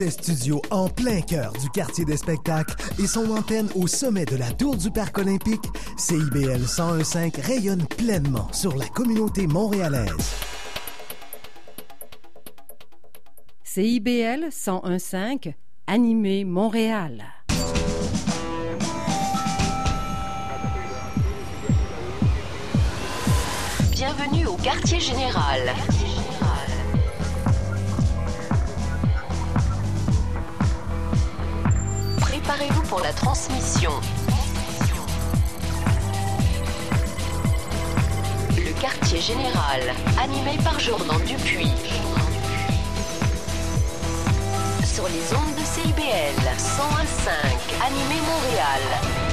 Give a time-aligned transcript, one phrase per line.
[0.00, 4.36] Des studios en plein cœur du quartier des spectacles et son antenne au sommet de
[4.36, 5.64] la tour du Parc olympique,
[5.96, 10.36] CIBL 1015 rayonne pleinement sur la communauté montréalaise.
[13.64, 15.52] CIBL 1015,
[15.88, 17.24] animé Montréal.
[23.90, 25.74] Bienvenue au quartier général.
[32.58, 33.92] Préparez-vous pour la transmission.
[38.56, 39.80] Le quartier général,
[40.20, 41.70] animé par Jordan Dupuis.
[44.84, 47.30] Sur les ondes de CIBL 101.5,
[47.86, 49.27] animé Montréal.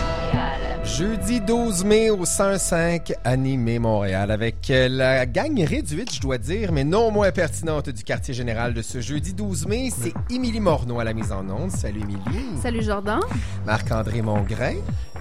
[0.98, 6.72] Jeudi 12 mai au 105 Animé Montréal avec euh, la gang réduite, je dois dire,
[6.72, 9.90] mais non moins pertinente du quartier général de ce jeudi 12 mai.
[9.94, 11.70] C'est Émilie Morneau à la mise en onde.
[11.70, 12.62] Salut Émilie.
[12.62, 13.20] Salut Jordan.
[13.66, 14.76] Marc-André Mongrain.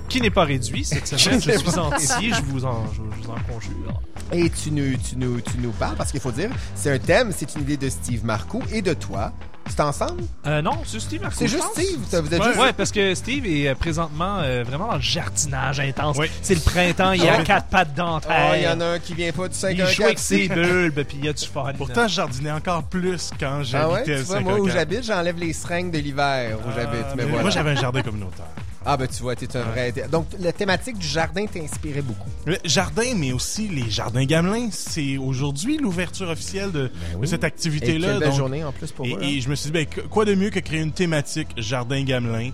[0.09, 1.41] Qui n'est pas réduit cette semaine?
[1.41, 4.01] je suis entier, je vous en, je, vous en conjure.
[4.33, 7.33] Et tu nous, tu, nous, tu nous parles, parce qu'il faut dire, c'est un thème,
[7.37, 9.33] c'est une idée de Steve Marcoux et de toi.
[9.67, 10.23] C'est ensemble?
[10.47, 11.37] Euh, non, c'est Steve Marcoux.
[11.39, 11.99] C'est juste Steve.
[11.99, 12.61] Vous êtes ouais, juste...
[12.61, 16.17] ouais, parce que Steve est euh, présentement euh, vraiment dans le jardinage intense.
[16.19, 16.27] Oui.
[16.43, 17.45] C'est le printemps, il y a Oui.
[17.45, 18.57] quatre pattes Oh, dentaires.
[18.57, 20.05] il y en a un qui vient pas du Il joue 514.
[20.05, 21.73] avec ses bulbes, puis il y a du fun.
[21.77, 24.05] Pourtant, je jardinais encore plus quand Ah j'habitais ouais?
[24.05, 24.73] Tu le vois, moi, où 54.
[24.79, 27.07] j'habite, j'enlève les seringues de l'hiver où Ah, j'habite.
[27.17, 27.43] Mais mais voilà.
[27.43, 28.47] Moi, j'avais un jardin communautaire.
[28.87, 29.93] Ah, ben tu vois, t'es un vrai.
[30.11, 32.29] Donc, la thématique du jardin t'inspirait beaucoup.
[32.47, 34.69] Le jardin, mais aussi les jardins gamelins.
[34.71, 36.91] C'est aujourd'hui l'ouverture officielle de,
[37.21, 38.09] de cette Et activité-là.
[38.09, 39.23] quelle belle donc- journée en plus pour et, eux.
[39.23, 42.51] et je me suis dit, ben, quoi de mieux que créer une thématique jardin gamelin?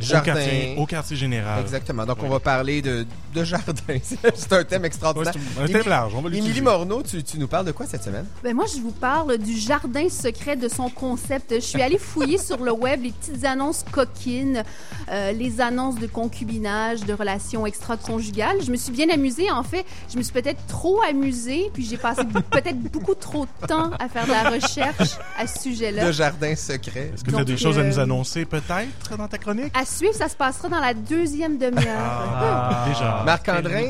[0.00, 0.34] Au Jardin.
[0.34, 1.60] quartier, au quartier général.
[1.60, 2.06] Exactement.
[2.06, 3.98] Donc, on va parler de, de jardin.
[4.02, 5.34] c'est un thème extraordinaire.
[5.60, 6.60] un thème large, on va Émilie.
[6.60, 8.26] Morneau, tu, tu nous parles de quoi cette semaine?
[8.42, 11.54] Ben moi, je vous parle du jardin secret de son concept.
[11.54, 14.62] Je suis allée fouiller sur le web les petites annonces coquines,
[15.10, 18.62] euh, les annonces de concubinage, de relations extra-conjugales.
[18.64, 19.50] Je me suis bien amusée.
[19.50, 23.66] En fait, je me suis peut-être trop amusée, puis j'ai passé peut-être beaucoup trop de
[23.66, 26.06] temps à faire de la recherche à ce sujet-là.
[26.06, 27.12] De jardin secret.
[27.14, 29.72] Est-ce que tu as des choses à nous euh, annoncer, peut-être, dans ta chronique?
[29.74, 31.84] À suivre, ça se passera dans la deuxième demi-heure.
[32.40, 33.22] Ah, Déjà.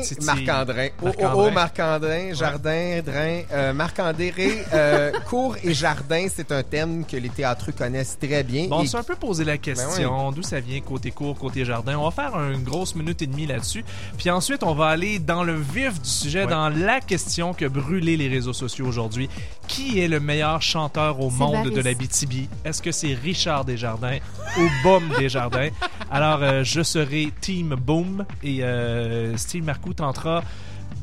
[0.03, 0.25] Titille.
[0.25, 0.93] Marc-André.
[1.01, 1.51] Oh, oh, oh, Marc-André.
[1.51, 3.41] Marc-André, jardin, drain.
[3.51, 8.67] Euh, Marc-André, euh, cours et jardin, c'est un thème que les théâtreux connaissent très bien.
[8.67, 11.65] Bon, on Et- s'est un peu posé la question, d'où ça vient, côté cours, côté
[11.65, 11.97] jardin.
[11.97, 13.83] On va faire une grosse minute et demie là-dessus.
[14.17, 16.49] Puis ensuite, on va aller dans le vif du sujet, Ouais.
[16.51, 19.29] dans la question que brûlé les réseaux sociaux aujourd'hui.
[19.67, 21.71] Qui est le meilleur chanteur au monde Varys.
[21.71, 22.47] de la BTB?
[22.65, 24.17] Est-ce que c'est Richard Desjardins
[24.57, 25.69] ou Boom Desjardins?
[26.11, 30.43] Alors, euh, je serai Team Boom et euh, Steve Marcoux tentera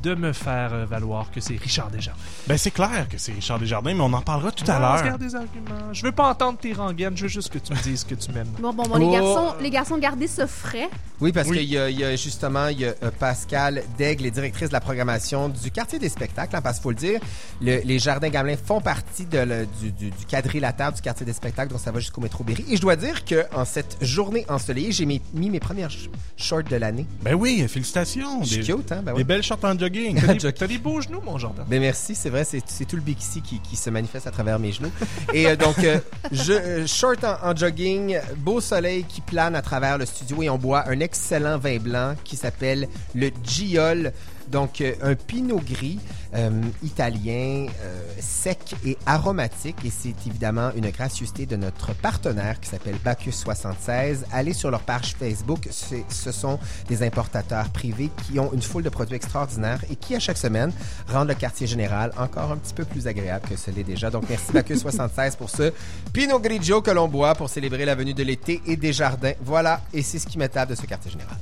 [0.03, 2.21] de me faire euh, valoir que c'est Richard Desjardins.
[2.47, 4.99] Ben, c'est clair que c'est Richard Desjardins, mais on en parlera tout à l'heure.
[5.01, 5.93] regarde des arguments.
[5.93, 8.31] Je veux pas entendre tes rengaines, je veux juste que tu me dises que tu
[8.33, 8.49] m'aimes.
[8.61, 9.13] Bon, bon, bon, les Oh.
[9.13, 10.89] garçons, les garçons, gardez ce frais.
[11.21, 11.59] Oui, parce Oui.
[11.59, 14.73] qu'il y, a- il y a justement il y a, euh, Pascal Daigle, directrice de
[14.75, 17.21] la programmation du quartier des spectacles, hein, parce qu'il faut le dire,
[17.63, 21.33] le- les Jardins Gamelin font partie de le- du, du, du quadrilatère du quartier des
[21.33, 22.65] spectacles, donc ça va jusqu'au métro Berry.
[22.71, 26.09] Et je dois dire que en cette journée ensoleillée, j'ai mis, mis mes premières sh-
[26.37, 27.07] shorts de l'année.
[27.23, 28.43] Ben oui, félicitations.
[28.43, 29.01] Je suis Des, cute, hein?
[29.03, 30.21] Ben des belles shorts en jogging.
[30.27, 31.65] T'as des, t'as des beaux genoux, mon Jordan.
[31.69, 34.59] Ben merci, c'est vrai, c'est c'est tout le Bixi qui, qui se manifeste à travers
[34.59, 34.91] mes genoux.
[35.33, 35.99] Et euh, donc, euh,
[36.33, 40.51] je, euh, short en, en jogging, beau soleil qui plane à travers le studio et
[40.51, 44.13] on boit un excellent vin blanc qui s'appelle le Giol.
[44.49, 45.99] Donc, euh, un pinot gris
[46.35, 46.51] euh,
[46.83, 49.77] italien, euh, sec et aromatique.
[49.85, 54.27] Et c'est évidemment une gracieuseté de notre partenaire qui s'appelle Bacchus 76.
[54.33, 55.69] Allez sur leur page Facebook.
[55.71, 56.59] Ce sont
[56.89, 60.73] des importateurs privés qui ont une foule de produits extraordinaires et qui, à chaque semaine,
[61.09, 64.11] rendent le quartier général encore un petit peu plus agréable que ce l'est déjà.
[64.11, 65.73] Donc, merci Bacchus 76 pour ce
[66.13, 69.33] Pinot Grigio que l'on boit pour célébrer la venue de l'été et des jardins.
[69.43, 71.37] Voilà, et c'est ce qui me tape de ce quartier général.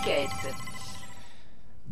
[0.00, 0.69] La conquête.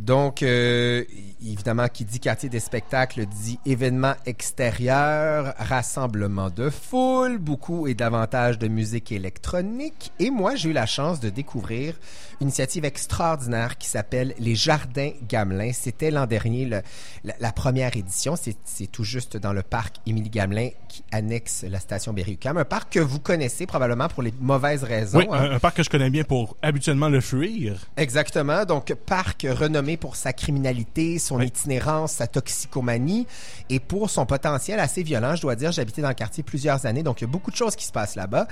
[0.08, 1.04] Donc, euh,
[1.44, 8.58] évidemment, qui dit quartier des spectacles dit événement extérieur, rassemblement de foule, beaucoup et davantage
[8.58, 10.10] de musique électronique.
[10.19, 11.94] Et moi, j'ai eu la chance de découvrir
[12.40, 15.72] une initiative extraordinaire qui s'appelle les Jardins Gamelin.
[15.75, 16.81] C'était l'an dernier le-
[17.25, 18.34] la, la première édition.
[18.34, 22.56] C'est c'est tout juste dans le parc Émilie Gamelin qui annexe la station Berry-UQAM.
[22.56, 25.19] Un parc que vous connaissez probablement pour les mauvaises raisons.
[25.19, 25.50] Oui, hein?
[25.50, 27.76] un, un parc que je connais bien pour habituellement le fuir.
[27.99, 28.64] Exactement.
[28.64, 31.46] Donc, parc renommé pour sa criminalité, son Oui.
[31.48, 33.26] itinérance, sa toxicomanie
[33.68, 35.36] et pour son potentiel assez violent.
[35.36, 37.56] Je dois dire, habité dans le quartier plusieurs années, donc il y a beaucoup de
[37.56, 38.48] choses qui se passent là-bas.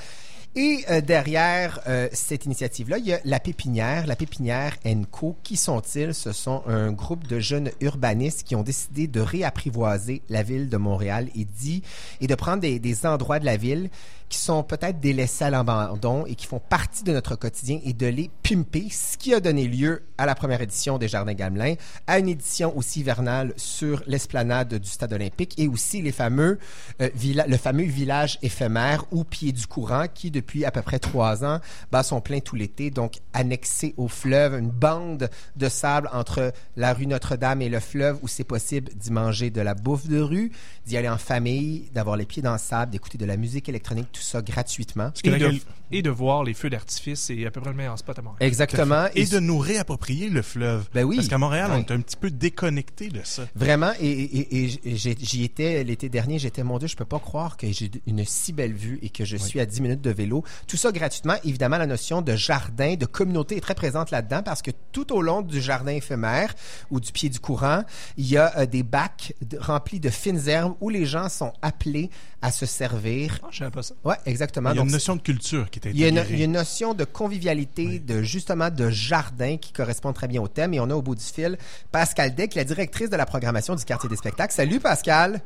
[0.59, 4.79] Et euh, derrière euh, cette initiative-là, il y a la Pépinière, la Pépinière
[5.11, 5.37] Co.
[5.43, 6.15] Qui sont-ils?
[6.15, 10.79] Ce sont un groupe de jeunes urbanistes qui ont décidé de réapprivoiser la ville de
[10.79, 11.83] Montréal et, dit,
[12.23, 13.91] et de prendre des, des endroits de la ville
[14.29, 18.07] qui sont peut-être délaissés à l'abandon et qui font partie de notre quotidien et de
[18.07, 21.75] les pimper, ce qui a donné lieu à la première édition des Jardins Gamelin,
[22.07, 26.59] à une édition aussi hivernale sur l'esplanade du Stade olympique et aussi les fameux,
[27.01, 31.45] euh, le fameux village éphémère ou pied du courant qui, depuis à peu près trois
[31.45, 31.61] ans,
[31.93, 36.93] bat son plein tout l'été, donc annexé au fleuve, une bande de sable entre la
[36.93, 40.53] rue Notre-Dame et le fleuve où c'est possible d'y manger de la bouffe de rue,
[40.87, 44.09] d'y aller en famille, d'avoir les pieds dans le sable, d'écouter de la musique électronique,
[44.17, 45.13] tout ça gratuitement.
[45.25, 45.61] Et de, gueule-
[45.93, 48.39] et de voir les feux d'artifice, c'est à peu près le meilleur spot à Montréal.
[48.49, 49.07] Exactement.
[49.15, 50.89] Et de nous réapproprier le fleuve.
[50.95, 51.17] Ben oui.
[51.17, 53.47] Parce qu'à Montréal, on est un petit peu déconnecté de ça.
[53.55, 57.19] Vraiment, et, et- et j'ai- j'y étais l'été dernier, j'étais, mon Dieu, je peux pas
[57.19, 60.11] croire que j'ai une si belle vue et que je suis à 10 minutes de
[60.11, 60.43] vélo.
[60.67, 61.35] Tout ça gratuitement.
[61.45, 65.23] Évidemment, la notion de jardin, de communauté est très présente là-dedans parce que tout au
[65.23, 66.55] long du jardin éphémère
[66.91, 67.83] ou du pied du courant,
[68.17, 72.11] il y a euh, des bacs remplis de fines herbes où les gens sont appelés
[72.47, 73.41] à se servir.
[73.43, 73.95] Ah, je savais pas ça.
[74.05, 74.71] Ouais, exactement.
[74.71, 76.35] Il y a Donc, une notion de culture qui est il y, a une, intégrée.
[76.35, 80.41] il y a une notion de convivialité, de justement de jardin qui correspond très bien
[80.41, 80.73] au thème.
[80.75, 81.59] Et on a au bout du fil
[81.91, 84.53] Pascal Deck, la directrice de la programmation du quartier des spectacles.
[84.53, 85.41] Salut Pascal.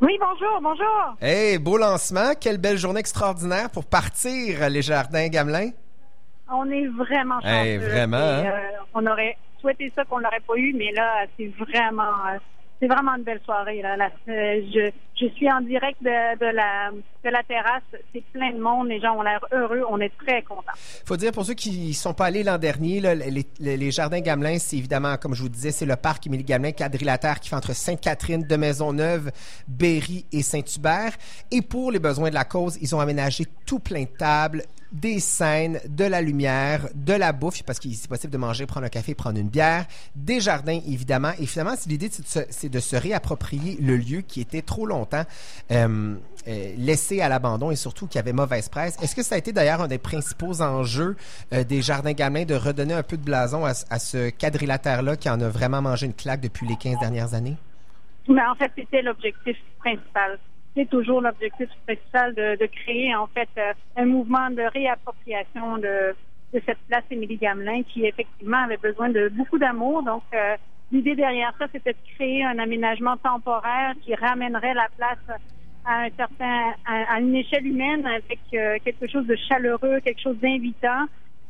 [0.00, 1.16] Oui, bonjour, bonjour.
[1.20, 2.32] Hey, beau lancement.
[2.40, 5.70] Quelle belle journée extraordinaire pour partir les jardins Gamelin.
[6.50, 7.54] On est vraiment chanceux.
[7.54, 8.52] Hey, vraiment, Et, hein?
[8.54, 12.38] euh, on aurait souhaité ça qu'on l'aurait pas eu, mais là, c'est vraiment, euh,
[12.82, 13.80] c'est vraiment une belle soirée.
[13.80, 13.96] Là.
[14.28, 17.82] Euh, je, je suis en direct de, de la, de la terrasse.
[18.12, 18.88] C'est plein de monde.
[18.88, 19.84] Les gens ont l'air heureux.
[19.88, 20.72] On est très contents.
[21.06, 24.76] faut dire pour ceux qui sont pas allés l'an dernier, les- les jardins Gamelin, c'est
[24.78, 28.42] évidemment, comme je vous disais, c'est le parc Émilie Gamelin quadrilatère qui fait entre Sainte-Catherine,
[28.46, 29.30] de Maisonneuve,
[29.68, 31.12] Berry et Saint-Hubert.
[31.52, 35.20] Et pour les besoins de la cause, ils ont aménagé tout plein de tables, des
[35.20, 38.90] scènes, de la lumière, de la bouffe, parce qu'il est possible de manger, prendre un
[38.90, 41.32] café, prendre une bière, des jardins, évidemment.
[41.40, 45.24] Et finalement, l'idée, c'est de, se- réapproprier le lieu qui était trop longtemps
[45.70, 46.14] euh,
[46.46, 48.96] euh, laissé à l'abandon et surtout qui avait mauvaise presse.
[49.02, 51.16] Est-ce que ça a été d'ailleurs un des principaux enjeux
[51.52, 55.30] euh, des Jardins Gamelin de redonner un peu de blason à, à ce quadrilatère-là qui
[55.30, 57.56] en a vraiment mangé une claque depuis les 15 dernières années?
[58.28, 60.38] Mais en fait, c'était l'objectif principal.
[60.74, 66.14] C'est toujours l'objectif principal de, de créer en fait euh, un mouvement de réappropriation de,
[66.54, 70.02] de cette place Émilie Gamelin qui effectivement avait besoin de beaucoup d'amour.
[70.02, 70.56] Donc euh,
[70.90, 75.40] l'idée derrière ça, c'était de créer un aménagement temporaire qui ramènerait la place
[75.84, 80.22] à un certain à, à une échelle humaine avec euh, quelque chose de chaleureux, quelque
[80.22, 81.04] chose d'invitant.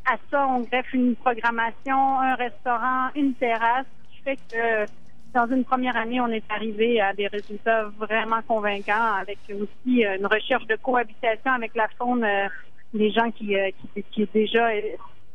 [0.04, 4.86] À ça, on greffe une programmation, un restaurant, une terrasse, qui fait que
[5.34, 10.16] dans une première année, on est arrivé à des résultats vraiment convaincants avec aussi euh,
[10.18, 12.48] une recherche de cohabitation avec la faune euh,
[12.92, 14.80] des gens qui, euh, qui, qui déjà euh,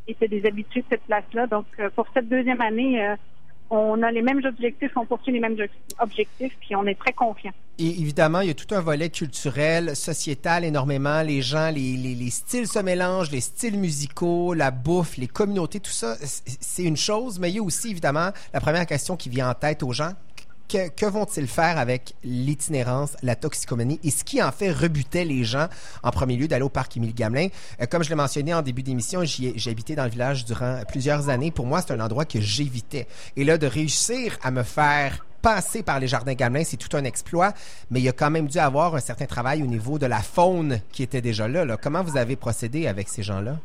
[0.08, 1.48] étaient des habitués de cette place-là.
[1.48, 1.66] Donc,
[1.96, 3.16] pour cette deuxième année,
[3.70, 5.70] on a les mêmes objectifs, on poursuit les mêmes ob-
[6.00, 7.54] objectifs, puis on est très confiants.
[7.80, 11.22] Et évidemment, il y a tout un volet culturel, sociétal énormément.
[11.22, 15.80] Les gens, les, les, les styles se mélangent, les styles musicaux, la bouffe, les communautés,
[15.80, 17.40] tout ça, c'est une chose.
[17.40, 20.14] Mais il y a aussi, évidemment, la première question qui vient en tête aux gens.
[20.68, 25.68] Que, vont-ils faire avec l'itinérance, la toxicomanie et ce qui en fait rebutait les gens
[26.04, 27.48] en premier lieu d'aller au parc Émile Gamelin?
[27.82, 31.30] Euh, comme je l'ai mentionné en début d'émission, j'ai habité dans le village durant plusieurs
[31.30, 31.52] années.
[31.52, 33.08] Pour moi, c'est un endroit que j'évitais.
[33.38, 37.06] Et là, de réussir à me faire passer par les jardins Gamelin, c'est tout un
[37.06, 37.54] exploit,
[37.90, 40.22] mais il y a quand même dû avoir un certain travail au niveau de la
[40.22, 41.78] faune qui était déjà là.
[41.78, 43.58] Comment vous avez procédé avec ces gens-là?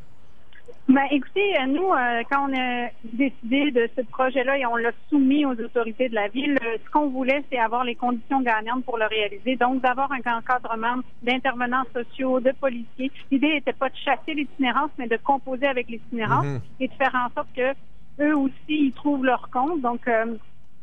[0.93, 4.91] Ben, écoutez, euh, nous, euh, quand on a décidé de ce projet-là et on l'a
[5.09, 8.85] soumis aux autorités de la ville, euh, ce qu'on voulait, c'est avoir les conditions gagnantes
[8.85, 9.57] pour le réaliser.
[9.57, 13.11] Donc, d'avoir un encadrement d'intervenants sociaux, de policiers.
[13.31, 16.61] L'idée n'était pas de chasser l'itinérance, mais de composer avec l'itinérance Mhm.
[16.81, 17.73] et de faire en sorte que
[18.21, 19.81] eux aussi, ils trouvent leur compte.
[19.81, 20.37] Donc, euh,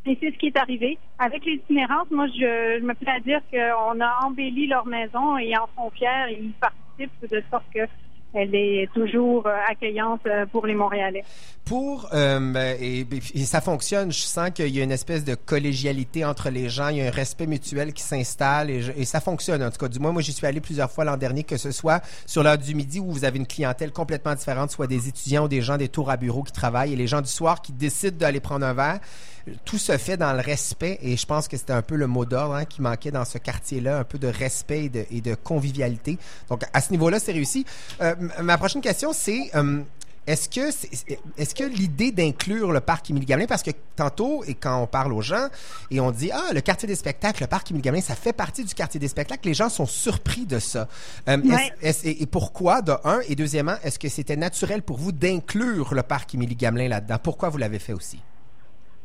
[0.08, 0.98] et c'est ce qui est arrivé.
[1.20, 5.50] Avec l'itinérance, moi, je, je me plais à dire qu'on a embelli leur maison et
[5.50, 7.82] ils en sont fiers et ils participent de sorte que
[8.34, 11.24] elle est toujours euh, accueillante euh, pour les Montréalais.
[11.66, 16.26] Pour euh, et, et ça fonctionne, je sens qu'il y a une espèce de collégialité
[16.26, 19.64] entre les gens, il y a un respect mutuel qui s'installe et, et ça fonctionne
[19.64, 19.88] en tout cas.
[19.88, 22.58] Du moins, moi j'y suis allé plusieurs fois l'an dernier, que ce soit sur l'heure
[22.58, 25.78] du midi où vous avez une clientèle complètement différente, soit des étudiants ou des gens
[25.78, 28.66] des tours à bureau qui travaillent et les gens du soir qui décident d'aller prendre
[28.66, 29.00] un verre.
[29.66, 32.26] Tout se fait dans le respect et je pense que c'était un peu le mot
[32.26, 35.36] d'ordre hein, qui manquait dans ce quartier-là, un peu de respect et de, et de
[35.36, 36.18] convivialité.
[36.50, 37.66] Donc à ce niveau-là, c'est réussi.
[38.02, 39.82] Euh, ma prochaine question, c'est euh,
[40.28, 40.70] Est-ce que,
[41.38, 45.12] est-ce que l'idée d'inclure le parc Émilie Gamelin, parce que tantôt, et quand on parle
[45.14, 45.48] aux gens,
[45.90, 48.64] et on dit, ah, le quartier des spectacles, le parc Émilie Gamelin, ça fait partie
[48.64, 50.88] du quartier des spectacles, les gens sont surpris de ça.
[51.28, 51.74] Euh, Ouais.
[52.04, 56.36] et, pourquoi, de un, et deuxièmement, est-ce que c'était naturel pour vous d'inclure le parc
[56.36, 57.18] Émilie Gamelin là-dedans?
[57.24, 58.20] Pourquoi vous l'avez fait aussi?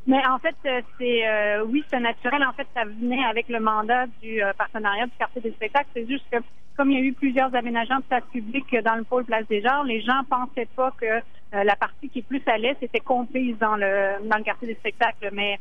[0.07, 2.45] Mais en fait, euh, c'est euh, oui, c'est naturel.
[2.45, 5.89] En fait, ça venait avec le mandat du euh, partenariat du quartier des spectacles.
[5.95, 6.39] C'est juste que
[6.77, 9.63] comme il y a eu plusieurs aménagements de place publique dans le pôle Place des
[9.63, 13.01] Genres, les gens pensaient pas que euh, la partie qui est plus à l'est était
[13.01, 15.31] comprise dans le dans le quartier des spectacles.
[15.33, 15.59] Mais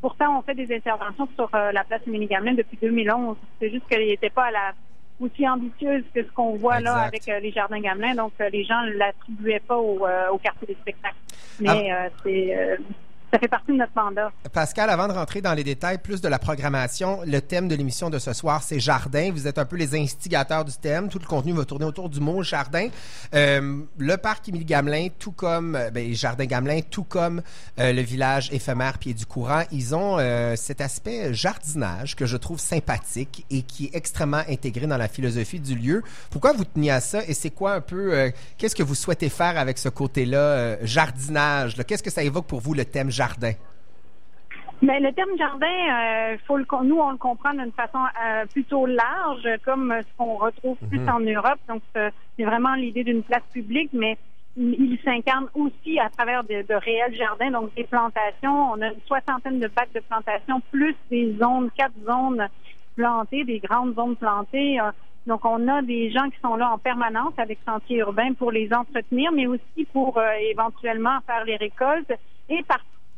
[0.00, 3.36] pourtant, on fait des interventions sur euh, la place Émilie Gamelin depuis 2011.
[3.60, 4.72] C'est juste qu'elle n'était pas à la
[5.20, 8.14] aussi ambitieuse que ce qu'on voit là avec euh, les jardins Gamelin.
[8.14, 11.16] Donc, euh, les gens ne l'attribuaient pas au, euh, au quartier des spectacles.
[11.60, 12.76] Mais euh, c'est euh,
[13.34, 14.30] ça fait partie de notre mandat.
[14.52, 18.08] Pascal, avant de rentrer dans les détails plus de la programmation, le thème de l'émission
[18.08, 19.32] de ce soir, c'est jardin.
[19.32, 21.08] Vous êtes un peu les instigateurs du thème.
[21.08, 22.86] Tout le contenu va tourner autour du mot jardin.
[23.34, 27.42] Euh, le parc Émilie Gamelin, tout comme euh, ben, Jardin Gamelin, tout comme
[27.80, 30.18] euh, le village éphémère Pied du Courant, ils ont
[30.56, 35.58] cet aspect jardinage que je trouve sympathique et qui est extrêmement intégré dans la philosophie
[35.58, 36.02] du lieu.
[36.30, 39.58] Pourquoi vous teniez à ça et c'est quoi un peu, qu'est-ce que vous souhaitez faire
[39.58, 41.76] avec ce côté-là, jardinage?
[41.86, 43.23] Qu'est-ce que ça évoque pour vous, le thème jardin?
[44.82, 48.44] Mais le terme jardin, euh, faut le, con- nous, on le comprend d'une façon euh,
[48.46, 51.08] plutôt large, comme euh, ce qu'on retrouve plus Mhm.
[51.08, 51.58] en Europe.
[51.68, 54.18] Donc, c'est vraiment l'idée d'une place publique, mais
[54.56, 58.72] il s'incarne aussi à travers de, de réels jardins, donc des plantations.
[58.72, 62.46] On a une soixantaine de bacs de plantations, plus des zones, quatre zones
[62.94, 64.78] plantées, des grandes zones plantées.
[65.26, 68.70] Donc, on a des gens qui sont là en permanence avec Sentier Urbain pour les
[68.72, 72.12] entretenir, mais aussi pour euh, éventuellement faire les récoltes
[72.50, 72.62] et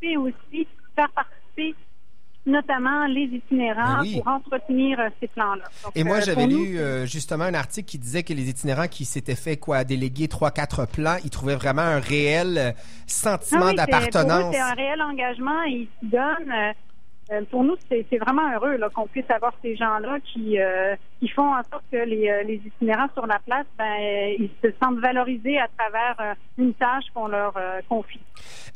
[0.01, 1.75] participer aussi, faire participer
[2.49, 4.17] notamment les itinérants Ben oui.
[4.23, 5.65] pour entretenir euh, ces plans-là.
[5.97, 8.87] Et moi, euh, j'avais nous, lu euh, justement un article qui disait que les itinérants
[8.87, 13.67] qui s'étaient fait quoi déléguer trois quatre plans, ils trouvaient vraiment un réel Ah sentiment
[13.67, 14.55] oui, eux, d'appartenance.
[14.55, 16.53] c'est un réel engagement et ils se donnent.
[17.33, 20.57] euh, pour nous, c'est vraiment heureux là, qu'on puisse avoir ces gens-là qui,
[21.19, 23.97] qui font en sorte que les, les itinérants sur la place, ben,
[24.39, 27.55] ils se sentent valorisés à travers une tâche qu'on leur
[27.89, 28.21] confie.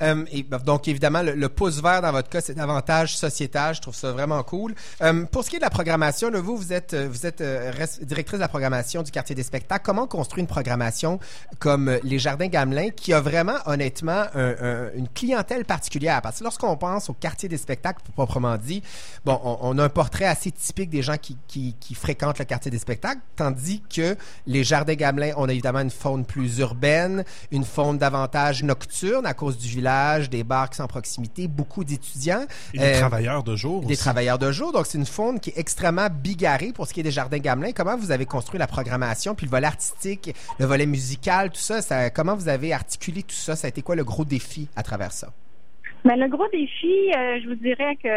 [0.02, 3.74] Euh, ben, donc évidemment, le, pouce vert dans votre cas, c'est davantage sociétal.
[3.74, 4.74] Je trouve ça vraiment cool.
[5.02, 7.08] Euh, pour ce qui est de la programmation, vous, vous êtes, euh,
[8.02, 9.82] directrice de la programmation du quartier des spectacles.
[9.84, 11.18] Comment construire une programmation
[11.58, 16.22] comme les Jardins Gamelin, qui a vraiment, honnêtement, un- un- une clientèle particulière?
[16.22, 18.82] Parce que lorsqu'on pense au quartier des spectacles, proprement dit,
[19.24, 23.20] bon, on, a un portrait assez typique des gens qui fréquentent le quartier des spectacles,
[23.36, 24.16] tandis que
[24.46, 29.34] les Jardins Gamelin, on a évidemment une faune plus urbaine, une faune davantage nocturne à
[29.34, 29.89] cause du village,
[30.28, 32.44] des bars qui sont en proximité, beaucoup d'étudiants.
[32.74, 33.98] Et des Euh, travailleurs de jour des aussi.
[34.02, 34.72] travailleurs de jour.
[34.72, 37.72] Donc, c'est une faune qui est extrêmement bigarrée pour ce qui est des jardins Gamelin.
[37.72, 41.82] Comment vous avez construit la programmation, puis le volet artistique, le volet musical, tout ça,
[41.82, 43.56] ça comment vous avez articulé tout ça?
[43.56, 45.28] Ça a été quoi le gros défi à travers ça?
[46.04, 48.08] Mais le gros défi, euh, je vous dirais que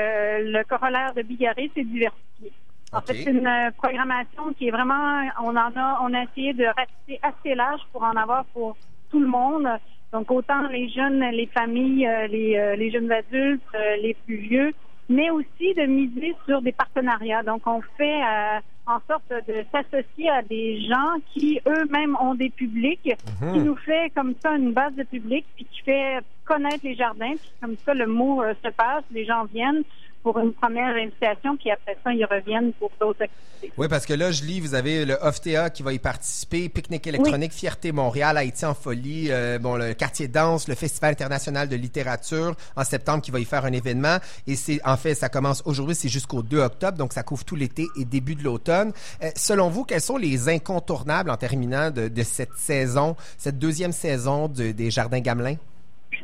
[0.58, 2.52] le corollaire de Bigarré, c'est diversifier.
[2.94, 6.54] En fait, c'est une euh, programmation qui est vraiment, on en a, on a essayé
[6.54, 8.78] de rester assez large pour en avoir pour
[9.10, 9.68] tout le monde.
[10.14, 14.38] Donc autant les jeunes, les familles, euh, les, euh, les jeunes adultes, euh, les plus
[14.38, 14.72] vieux,
[15.10, 17.42] mais aussi de miser sur des partenariats.
[17.42, 22.52] Donc on fait euh, en sorte de s'associer à des gens qui eux-mêmes ont des
[22.52, 23.16] publics,
[23.54, 27.32] qui nous fait comme ça une base de public, puis qui fait connaître les jardins,
[27.32, 29.84] puis comme ça le mot euh, se passe, les gens viennent
[30.24, 33.74] pour une première invitation, puis après ça ils reviennent pour d'autres activités.
[33.78, 37.08] Oui, parce que là, je lis, vous avez le OFTA qui va y participer, Pique-Nique
[37.08, 41.76] électronique, Fierté Montréal, Haïti en folie, euh, bon, le quartier danse, le Festival international de
[41.78, 44.18] littérature en septembre qui va y faire un événement.
[44.48, 47.56] Et c'est, en fait, ça commence aujourd'hui, c'est jusqu'au 2 octobre, donc ça couvre tout
[47.56, 48.92] l'été et début de l'automne.
[49.24, 53.94] Euh, selon vous, quels sont les incontournables en terminant de, de cette saison, cette deuxième
[53.94, 55.56] saison de- des Jardins Gamelin?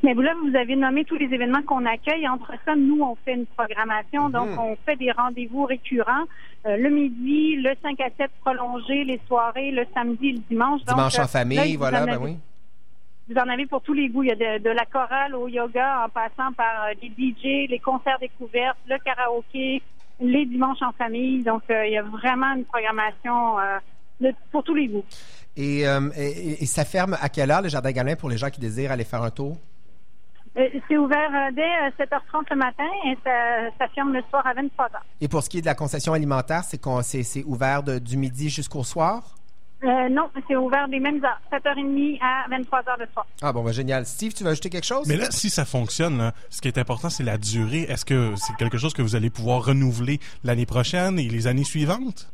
[0.03, 2.27] Mais vous là, vous avez nommé tous les événements qu'on accueille.
[2.27, 4.29] Entre ça, nous, on fait une programmation.
[4.29, 6.24] Donc, on fait des rendez-vous récurrents.
[6.65, 10.82] euh, le midi, le 5 à 7 prolongé, les soirées, le samedi, le dimanche.
[10.86, 12.38] Dimanche euh, en famille, là, vous voilà, en ben avez- oui.
[13.29, 14.24] Vous en avez pour tous les goûts.
[14.24, 17.70] Il y a de, de la chorale au yoga en passant par euh, les DJ,
[17.70, 19.82] les concerts découvertes, le karaoké,
[20.20, 21.44] les dimanches en famille.
[21.44, 23.77] Donc, euh, il y a vraiment une programmation euh,
[24.20, 25.06] de- pour tous les goûts.
[25.56, 28.50] Et, euh, et- et ça ferme à quelle heure, les Jardins Gamelin, pour les gens
[28.50, 29.58] qui désirent aller faire un tour?
[30.60, 34.46] Euh, C'est ouvert euh, dès euh, 7h30 le matin et ça, ça ferme le soir
[34.46, 34.89] à 23h.
[35.22, 38.18] Et pour ce qui est de la concession alimentaire, c'est qu'on- c'est ouvert de- du
[38.18, 39.36] midi jusqu'au soir?
[39.82, 43.25] Euh, non, c'est ouvert des mêmes heures, 7h30 à 23h le soir.
[43.42, 44.06] Ah bon, ben, génial.
[44.06, 45.08] Steve, tu veux ajouter quelque chose?
[45.08, 47.84] Mais là, si ça fonctionne, là, ce qui est important, c'est la durée.
[47.84, 51.63] Est-ce que c'est quelque chose que vous allez pouvoir renouveler l'année prochaine et les années
[51.63, 52.30] suivantes?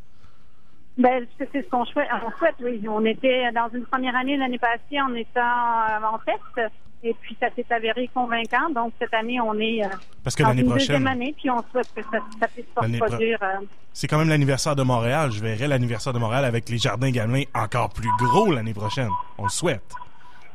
[0.98, 2.82] Ben, c'est ce qu'on souhaite, on souhaite, oui.
[2.90, 6.72] On était dans une première année l'année passée, on était en, en test,
[7.06, 8.70] et puis ça s'est avéré convaincant.
[8.74, 9.90] Donc cette année, on est euh,
[10.24, 13.38] Parce que l'année prochaine, deuxième année, puis on souhaite que ça, ça puisse se reproduire.
[13.44, 15.32] euh, c'est quand même l'anniversaire de Montréal.
[15.32, 19.10] Je verrai l'anniversaire de Montréal avec les Jardins Gamelin encore plus gros l'année prochaine.
[19.38, 19.94] On le souhaite.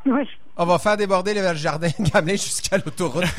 [0.07, 0.28] oui.
[0.62, 3.25] On va faire déborder le jardin Gamelin jusqu'à l'autoroute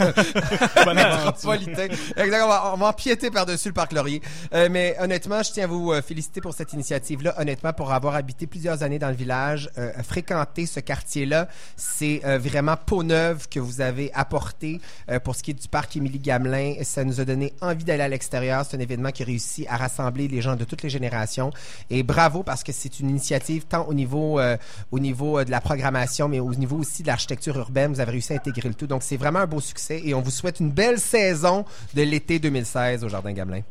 [0.86, 1.52] Bonne aventure.
[1.52, 1.84] métropolitain.
[2.18, 2.46] Exactement.
[2.46, 4.24] On va, on va empiéter par-dessus le parc Laurier.
[4.56, 7.36] Euh, mais honnêtement, je tiens à vous euh, féliciter pour cette initiative-là.
[7.40, 12.40] Honnêtement, pour avoir habité plusieurs années dans le village, euh, fréquenter ce quartier-là, c'est euh,
[12.40, 14.82] vraiment peau neuve que vous avez apporté
[15.24, 16.74] pour ce qui est du parc Émilie Gamelin.
[16.82, 18.66] Ça nous a donné envie d'aller à l'extérieur.
[18.68, 21.52] C'est un événement qui réussit à rassembler les gens de toutes les générations.
[21.92, 24.58] Et bravo parce que c'est une initiative tant au niveau euh,
[24.92, 27.94] au niveau de la programmation, mais au niveau aussi de l'architecture urbaine.
[27.94, 28.88] Vous avez réussi à intégrer le tout.
[28.88, 32.40] Donc, c'est vraiment un beau succès et on vous souhaite une belle saison de l'été
[32.40, 33.62] 2016 au Jardin Gamelin.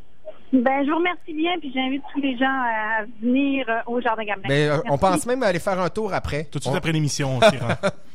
[0.53, 4.25] Ben, je vous remercie bien, puis j'invite tous les gens à venir euh, au Jardin
[4.25, 4.49] Gamelin.
[4.49, 6.45] Mais euh, on pense même aller faire un tour après.
[6.51, 7.69] Tout de suite On- après l'émission, on s'y rend.
[7.69, 7.91] Ben,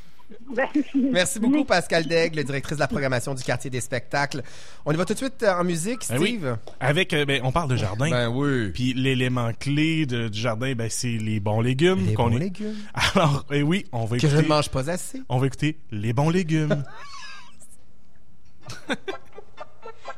[0.96, 4.44] Merci beaucoup, Pascal Daigle, directrice de la programmation du quartier des spectacles.
[4.86, 6.28] On y va tout de suite euh, en musique, Ben oui.
[6.38, 6.58] Steve?
[6.80, 8.10] Avec, euh, ben, on parle de jardin.
[8.12, 8.70] Ben oui.
[8.72, 12.06] Puis l'élément clé de- du jardin, ben, c'est les bons légumes.
[12.06, 12.76] Les bons est- légumes.
[13.16, 15.22] Alors, eh oui, on va Que je écouter, ne mange pas assez.
[15.30, 16.84] on va écouter les bons légumes.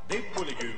[0.10, 0.74] Des beaux légumes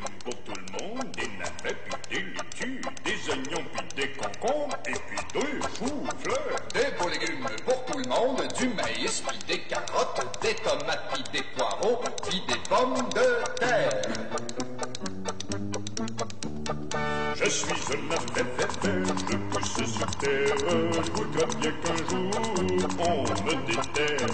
[8.58, 14.02] du maïs, puis des carottes, des tomates, puis des poireaux, puis des pommes de terre.
[17.36, 18.50] Je suis un navet
[19.30, 20.56] je pousse sur terre.
[20.70, 22.32] Je voudrais bien qu'un jour
[23.00, 24.28] on me déterre.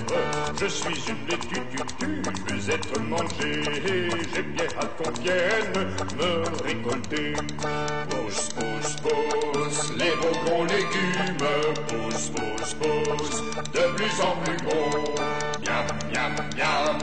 [0.59, 3.63] Je suis une laitue, tu, tu, je veux être mangé.
[4.33, 5.87] J'ai bien hâte qu'on vienne
[6.17, 7.33] me récolter.
[8.09, 11.37] Pousse, pousse, pousse, les beaux légumes.
[11.87, 13.41] Pousse, pousse, pousse,
[13.73, 15.15] de plus en plus gros.
[15.61, 16.97] Miam, miam, miam,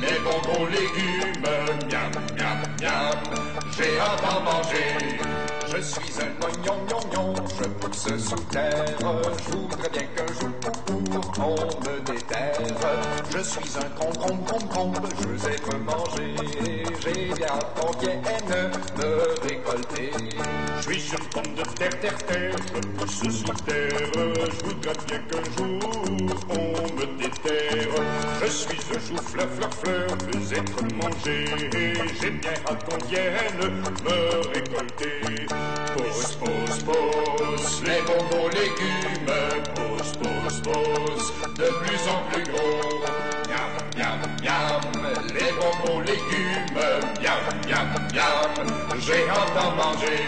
[0.00, 1.42] les bons légumes.
[1.88, 3.45] Miam, miam, miam,
[3.76, 5.20] j'ai hâte d'en manger.
[5.68, 8.84] Je suis un oignon, gnon, gnon, je pousse sous terre.
[9.00, 10.50] Je voudrais bien qu'un jour,
[11.38, 12.52] on me déterre.
[13.30, 16.34] Je suis un concombre, concombre, je veux être mangé.
[17.00, 18.22] J'ai bien qu'on vienne
[18.98, 20.10] me récolter.
[20.80, 23.88] Je suis pomme de terre, terre, terre, je pousse sous terre.
[24.14, 25.80] Je voudrais bien qu'un jour
[26.50, 27.94] on me déterre.
[28.42, 31.44] Je suis un chou fleur, fleur, fleur, je veux être mangé.
[32.20, 35.46] J'ai bien hâte qu'on vienne me récolter.
[35.96, 39.85] Pousse, pousse, pousse, les bons gros légumes.
[41.56, 42.80] De plus en plus gros.
[43.48, 44.80] Miam, miam, miam,
[45.34, 46.78] les bons gros légumes.
[47.20, 48.52] Miam, miam, miam,
[48.98, 50.20] j'ai hâte d'en manger.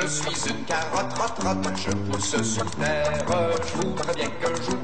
[0.00, 3.12] Je suis une carotte, rotte, rotte, je pousse sous terre.
[3.66, 4.78] Je voudrais bien qu'un jour,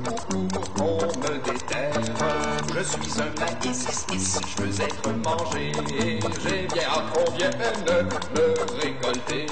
[0.81, 2.00] on me déterre.
[2.73, 3.87] Je suis un is,
[4.57, 5.73] je veux être mangé.
[6.43, 7.59] J'ai bien hâte qu'on vienne
[8.35, 9.47] me récolter.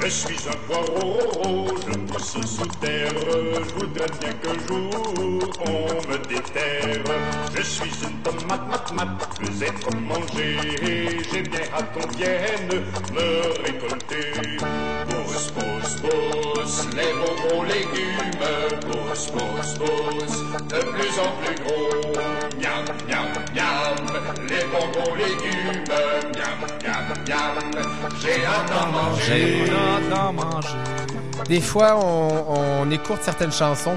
[0.00, 3.12] Je suis un poireau, je pousse sous terre.
[3.18, 7.04] Je voudrais bien qu'un jour on me déterre.
[7.54, 11.22] Je suis une tomate, mat, mat, je veux être mangé.
[11.32, 14.95] J'ai bien hâte qu'on vienne me récolter.
[15.52, 18.30] Pousse, pousse, pousse, les gros légumes.
[18.80, 19.30] Pousse,
[20.68, 22.12] de plus en plus gros.
[22.58, 23.96] Miam, miam, miam,
[24.48, 25.84] les bons gros légumes.
[26.34, 27.56] Miam, miam, miam,
[28.20, 28.68] j'ai hâte
[30.10, 30.78] d'en manger.
[31.48, 33.96] Des fois, on, on écoute certaines chansons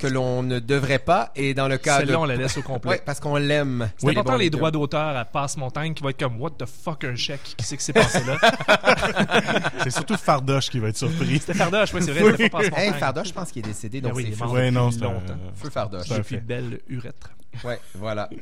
[0.00, 2.06] que l'on ne devrait pas, et dans le cas de...
[2.06, 2.90] Celle-là, on la laisse au complet.
[2.92, 3.90] Ouais, parce qu'on l'aime.
[3.98, 7.04] C'est important les droits d'auteur à Passe Montagne qui va être comme What the fuck
[7.04, 8.36] un chèque Qui c'est que c'est passé là?
[9.82, 11.38] C'est surtout Fardoche qui va être surpris.
[11.38, 12.60] C'était Fardoche, oui, c'est vrai, c'était pas.
[12.76, 14.44] Hey, Fardoche, je pense qu'il est décédé, donc Ben oui, c'est il est fou.
[14.44, 14.52] mort.
[14.54, 15.38] Ouais, non, depuis c'est un- longtemps.
[15.54, 16.10] Feu Fardoche.
[16.12, 16.36] Un fait.
[16.38, 17.30] belle urètre.
[17.64, 18.28] Ouais, voilà.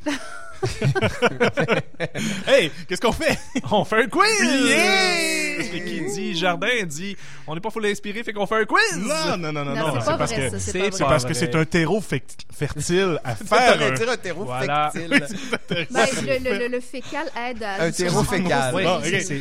[2.47, 3.37] Hey, qu'est-ce qu'on fait?
[3.71, 4.41] On fait un quiz!
[4.41, 5.55] Yeah!
[5.57, 7.15] Parce que qui dit jardin dit
[7.47, 8.97] on n'est pas full inspiré, fait qu'on fait un quiz!
[8.97, 9.99] Non, non, non, non, Non, non.
[10.01, 13.73] c'est pas parce vrai, que c'est parce que c'est un terreau fertile à faire.
[13.77, 14.91] T'aurais un- un terreau Voilà.
[14.93, 15.09] fectile.
[15.69, 15.85] Ben,
[16.23, 17.83] le, le- le- le fécal aide à...
[17.83, 18.73] Un terreau fécal.
[18.73, 18.83] Oui,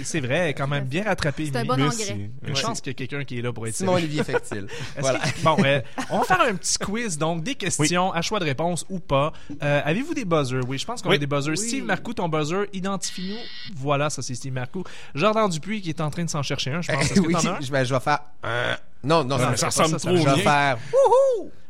[0.04, 1.48] c'est- vrai, quand même bien rattrapé.
[1.52, 2.30] C'est un bon engrais.
[2.46, 3.94] Une chance qu'il y a quelqu'un qui est là pour être Simon.
[3.94, 4.66] Olivier Fectile.
[4.94, 5.18] Est-ce Voilà.
[5.20, 8.44] que- Bon, euh, on va faire un petit quiz, donc des questions à choix de
[8.44, 9.32] réponse ou pas.
[9.62, 10.60] Euh, Avez-vous des buzzers?
[10.68, 11.16] Oui, je pense qu'on Oui.
[11.16, 11.56] a des buzzers.
[11.56, 13.38] Steve Marcoux, ton buzzer, identifie-nous.
[13.76, 14.84] Voilà, ça c'est Steve Marcoux.
[15.14, 17.02] Jordan Dupuis qui est en train de s'en chercher un, je pense.
[17.04, 17.60] Est-ce que oui, t'en as un?
[17.60, 18.20] je, ben, je vais faire...
[18.42, 18.76] un.
[19.04, 20.78] Non, non, Non, ça, mais ça ça, ressemble trop je vais faire...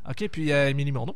[0.09, 1.14] OK, puis euh, Émilie Morneau.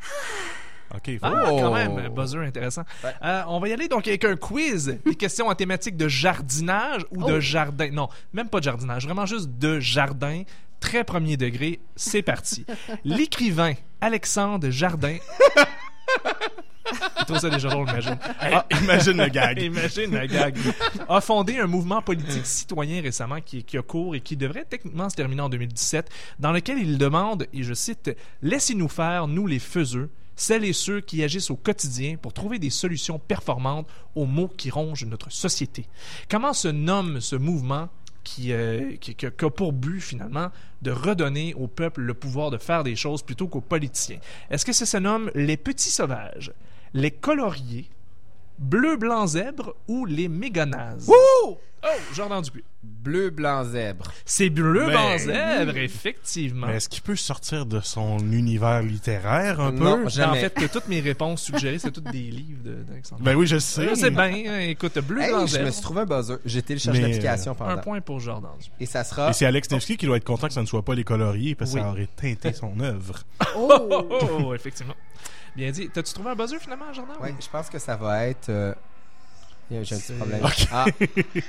[0.94, 1.58] OK, faut- Ah, Oh.
[1.60, 2.82] quand même, buzzer intéressant.
[3.24, 4.98] Euh, on va y aller donc avec un quiz.
[5.06, 7.40] Des questions en thématique de jardinage ou de Oh.
[7.40, 7.90] jardin.
[7.90, 10.42] Non, même pas de jardinage, vraiment juste de jardin.
[10.80, 11.78] Très premier degré.
[11.94, 12.66] C'est parti.
[13.04, 15.16] L'écrivain Alexandre Jardin.
[17.20, 18.18] Il trouve ça déjà drôle, imagine.
[18.40, 19.58] Ah, imagine le gag.
[19.62, 20.56] Imagine la gag.
[21.08, 25.08] A fondé un mouvement politique citoyen récemment qui, qui a cours et qui devrait techniquement
[25.08, 29.58] se terminer en 2017, dans lequel il demande, et je cite, Laissez-nous faire, nous les
[29.58, 34.48] faiseux, celles et ceux qui agissent au quotidien pour trouver des solutions performantes aux maux
[34.48, 35.86] qui rongent notre société.
[36.28, 37.88] Comment se nomme ce mouvement
[38.24, 40.50] qui, euh, qui, qui a pour but finalement
[40.82, 44.18] de redonner au peuple le pouvoir de faire des choses plutôt qu'aux politiciens.
[44.50, 46.52] Est-ce que ça se nomme les petits sauvages,
[46.94, 47.88] les coloriers,
[48.62, 51.08] bleu, blanc, zèbre ou les méganazes?
[51.08, 51.58] Wouh!
[51.84, 52.62] Oh, Jordan Dupuis.
[52.84, 54.04] Bleu, blanc, zèbre.
[54.24, 56.68] C'est bleu, Ben, blanc, zèbre, effectivement.
[56.68, 60.08] Mais est-ce qu'il peut sortir de son univers littéraire un Non, peu?
[60.08, 60.38] jamais.
[60.38, 63.22] En fait, que toutes mes réponses suggérées, c'est toutes des livres de- d'Alexandre.
[63.22, 63.88] Ben oui, je sais.
[63.88, 64.28] Je sais bien.
[64.68, 65.66] Écoute, bleu, Hey, blanc, je zèbre.
[65.66, 66.36] me suis trouvé un buzzer.
[66.44, 67.78] J'ai téléchargé Mais, l'application Un pendant.
[67.78, 68.72] point pour Jordan Dupuis.
[68.78, 69.30] Et ça sera.
[69.30, 71.56] Et c'est Alex Nevsky qui doit être content que ça ne soit pas les coloriers
[71.56, 71.82] parce que Oui.
[71.82, 73.24] ça aurait teinté son œuvre.
[73.56, 74.06] Oh, Oh!
[74.10, 74.94] oh, oh, effectivement.
[75.56, 75.88] Bien dit.
[75.90, 77.16] T'as-tu trouvé un buzzer finalement, Jordan?
[77.20, 78.48] Ouais, je pense que ça va être.
[78.48, 78.74] euh,
[79.70, 80.44] J'ai un petit problème.
[80.44, 80.66] Ok.
[80.72, 80.86] Ah,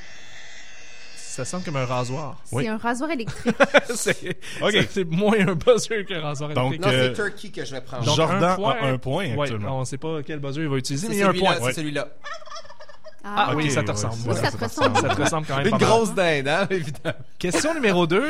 [1.15, 2.39] Ça sonne comme un rasoir.
[2.45, 2.67] C'est Oui.
[2.67, 3.55] un rasoir électrique.
[3.95, 4.71] c'est Ok.
[4.71, 6.93] c'est- c'est moins un buzzer qu'un rasoir Donc, électrique.
[6.93, 8.05] non, Euh, c'est Turkey que je vais prendre.
[8.05, 8.75] Donc, Jordan un point.
[8.75, 9.77] a un point Ouais, actuellement.
[9.77, 11.33] on ne sait pas quel buzzer il va utiliser, c'est mais il y a un
[11.33, 11.55] point.
[11.55, 11.73] c'est Ouais.
[11.73, 12.07] celui-là.
[13.23, 14.15] Ah Ah, oui, Ok, ça te ressemble.
[14.25, 14.97] Oui, Ouais, ça te ressemble.
[14.97, 15.87] Ça te ressemble quand même Une pas mal.
[15.89, 17.15] grosse dinde, hein, évidemment.
[17.39, 18.21] Question numéro 2.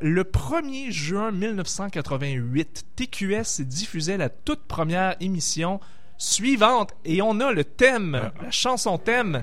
[0.00, 5.78] le 1er juin 1988, TQS diffusait la toute première émission
[6.18, 9.42] suivante et on a le thème, la chanson thème.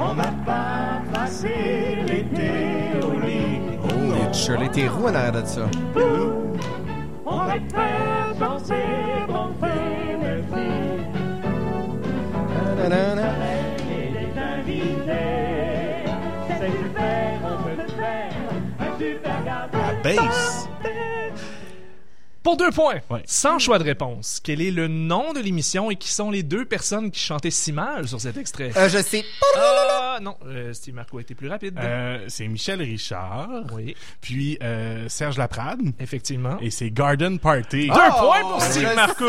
[0.00, 0.14] Oh,
[3.22, 5.66] il y a du Shirley Theroux en arrière de ça.
[12.88, 13.22] Nanana.
[13.22, 13.49] La
[22.42, 23.22] Pour deux points, Ouais.
[23.26, 26.64] sans choix de réponse, quel est le nom de l'émission et qui sont les deux
[26.64, 28.70] personnes qui chantaient si mal sur cet extrait?
[28.76, 29.24] Euh, je sais.
[29.58, 31.78] Ah non, euh, Steve Marco a été plus rapide.
[31.78, 36.58] Euh, c'est Michel Richard, oui, puis euh, Serge Laprade, effectivement.
[36.62, 37.88] et c'est Garden Party.
[37.88, 39.24] Deux Oh, points pour Steve Marco.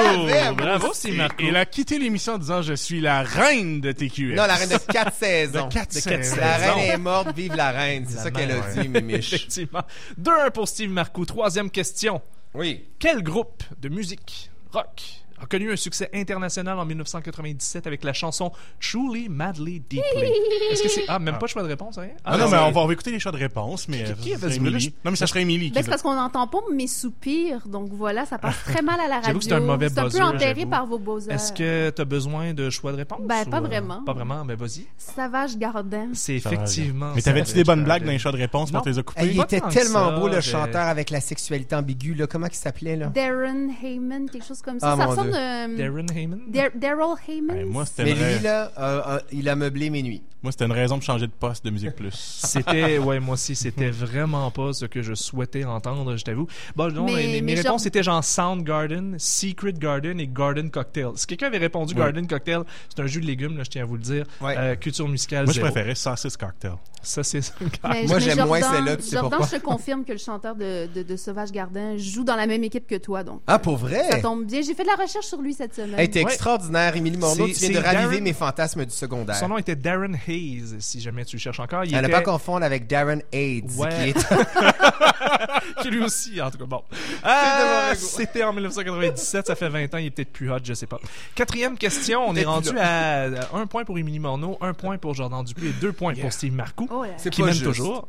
[0.56, 0.94] Bravo.
[0.94, 1.36] Steve Marco.
[1.44, 4.36] Et il a quitté l'émission en disant Je suis la reine de TQS.
[4.36, 5.68] Non, la reine de quatre saisons.
[5.68, 6.38] De quatre De quatre saisons.
[6.40, 8.06] La reine est morte, vive la reine.
[8.08, 9.34] C'est ça qu'elle a dit, Mimiche.
[9.34, 9.84] Effectivement.
[10.22, 11.26] 2-1 pour Steve Marco.
[11.26, 12.22] Troisième question.
[12.54, 12.86] Oui.
[13.00, 18.52] Quel groupe de musique rock a connu un succès international en 1997 avec la chanson
[18.80, 20.02] Truly Madly Deeply?
[20.72, 21.04] Est-ce que c'est...
[21.08, 22.10] Ah, même pas de choix de réponse, rien?
[22.24, 24.14] Ah non, c'est- mais on va, on va écouter les choix de réponse, mais Qui-
[24.16, 24.56] qui euh, avait?
[24.56, 24.94] Émilie.
[25.04, 25.70] Non, mais ça serait Émilie.
[25.72, 29.00] Ben, qui c'est parce qu'on n'entend pas mes soupirs, donc voilà, ça passe très mal
[29.00, 29.22] à la radio.
[29.28, 31.34] J'avoue que c'est un mauvais C'est un buzzer, peu enterré par vos buzzers.
[31.34, 33.22] Est-ce que tu as besoin de choix de réponse?
[33.24, 34.04] Ben, pas ou, euh, vraiment.
[34.04, 34.86] Pas vraiment, mais vas-y.
[34.98, 36.10] Savage Gardin.
[36.14, 37.12] C'est effectivement...
[37.16, 38.80] Mais t'avais-tu des bonnes blagues dans les choix de réponse Non.
[38.80, 39.26] pour tes occuper?
[39.34, 42.14] Il était tellement beau, le chanteur, avec la sexualité ambiguë.
[42.16, 42.28] Là.
[42.28, 43.08] Comment il s'appelait, là?
[43.08, 44.94] Darren Heyman, quelque chose comme ça.
[44.94, 45.40] Ah, ça mon ressemble Dieu.
[45.40, 46.40] euh, Darren Heyman?
[46.48, 47.66] Dar- Daryl Heyman.
[47.66, 50.22] Moi, c'était Mais lui, là, euh, euh, il a meublé mes nuits.
[50.44, 52.12] Moi, c'était une raison de changer de poste de Musique Plus.
[52.44, 56.48] C'était, ouais, moi aussi, c'était vraiment pas ce que je souhaitais entendre, je t'avoue.
[56.76, 60.70] Bon, non, Mais- mes, mes mais réponses genre- étaient genre Soundgarden, Secret Garden et Garden
[60.70, 61.10] Cocktail.
[61.16, 62.00] Si quelqu'un avait répondu Oui.
[62.00, 64.26] Garden Cocktail, c'est un jus de légumes, là, je tiens à vous le dire.
[64.42, 64.56] Ouais.
[64.58, 65.72] Euh, culture musicale, Moi, je zéro.
[65.72, 66.74] préférais Saucisse Cocktail.
[67.04, 67.22] Ça.
[67.90, 69.48] Mais- Moi, j'aime moins celle-là, tu sais Jordan, pourquoi?
[69.48, 72.64] je te confirme que le chanteur de, de, de Sauvage Gardin joue dans la même
[72.64, 73.42] équipe que toi, donc.
[73.48, 74.04] Ah, pour vrai?
[74.10, 74.62] Ça tombe bien.
[74.62, 76.00] J'ai fait de la recherche sur lui cette semaine.
[76.00, 76.32] Hey, t'es Ouais.
[76.32, 77.48] extraordinaire, Émilie Morneau.
[77.48, 79.36] Tu viens de raviver Darren- mes fantasmes du secondaire.
[79.36, 80.31] Son nom était Darren Hayes,
[80.80, 81.84] si jamais tu le cherches encore.
[81.86, 82.14] Il À ne était...
[82.18, 83.90] pas confondre avec Darren AIDS, Ouais.
[83.90, 84.28] qui est
[85.82, 86.66] qui lui aussi, en tout cas.
[86.66, 86.82] Bon.
[87.24, 88.00] Ah, goût.
[88.00, 91.00] C'était en 1997, ça fait 20 ans, il est peut-être plus hot, je sais pas.
[91.36, 95.44] Quatrième question, on est rendu à un point pour Émilie Morneau, un point pour Jordan
[95.44, 97.06] Dupuis et deux points pour Steve Marcoux, Oh.
[97.18, 97.66] C'est qui pas mène juste.
[97.66, 98.08] toujours.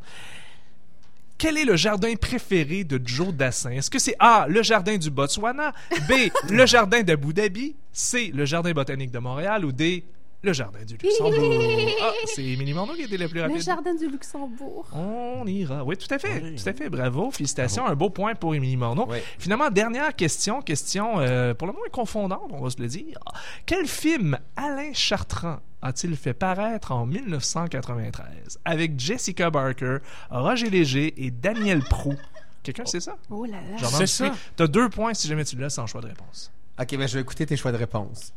[1.39, 3.71] Quel est le jardin préféré de Joe Dassin?
[3.73, 5.73] Est-ce que c'est A, le jardin du Botswana,
[6.09, 6.13] B,
[6.51, 10.05] le jardin d'Abu Dhabi, C, le jardin botanique de Montréal ou D,
[10.43, 11.33] le jardin du Luxembourg?
[12.05, 13.63] Ah, c'est Émilie Morneau qui était la plus Le rapide.
[13.63, 14.87] jardin du Luxembourg.
[14.93, 15.85] On ira.
[15.85, 16.43] Oui, tout à fait.
[16.43, 16.57] Oui.
[16.57, 16.89] Tout à fait.
[16.91, 17.31] Bravo.
[17.31, 17.87] Félicitations.
[17.87, 19.07] Un beau point pour Émilie Morneau.
[19.09, 19.19] Oui.
[19.39, 20.61] Finalement, dernière question.
[20.63, 23.19] Question euh, pour le moins confondante, on va se le dire.
[23.67, 29.99] Quel film Alain Chartrand a-t-il fait paraître en 1993 avec Jessica Barker,
[30.31, 32.15] Roger Léger et Daniel Prou?
[32.63, 33.17] Quelqu'un sait ça?
[33.31, 33.89] Oh là là.
[33.89, 34.33] C'est ça.
[34.57, 36.53] T'as deux points si jamais tu le laisses sans choix de réponse.
[36.81, 38.33] Ok, ben je vais écouter tes choix de réponse.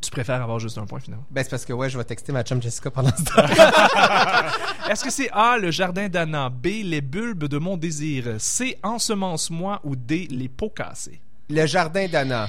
[0.00, 1.24] Tu préfères avoir juste un point finalement?
[1.30, 3.42] Ben, c'est parce que, ouais, je vais texter ma chum Jessica pendant ce temps.
[4.90, 9.80] Est-ce que c'est A, le jardin d'Anna, B, les bulbes de mon désir, C, ensemence-moi
[9.84, 11.20] ou D, les pots cassés?
[11.48, 12.48] Le jardin d'Anna.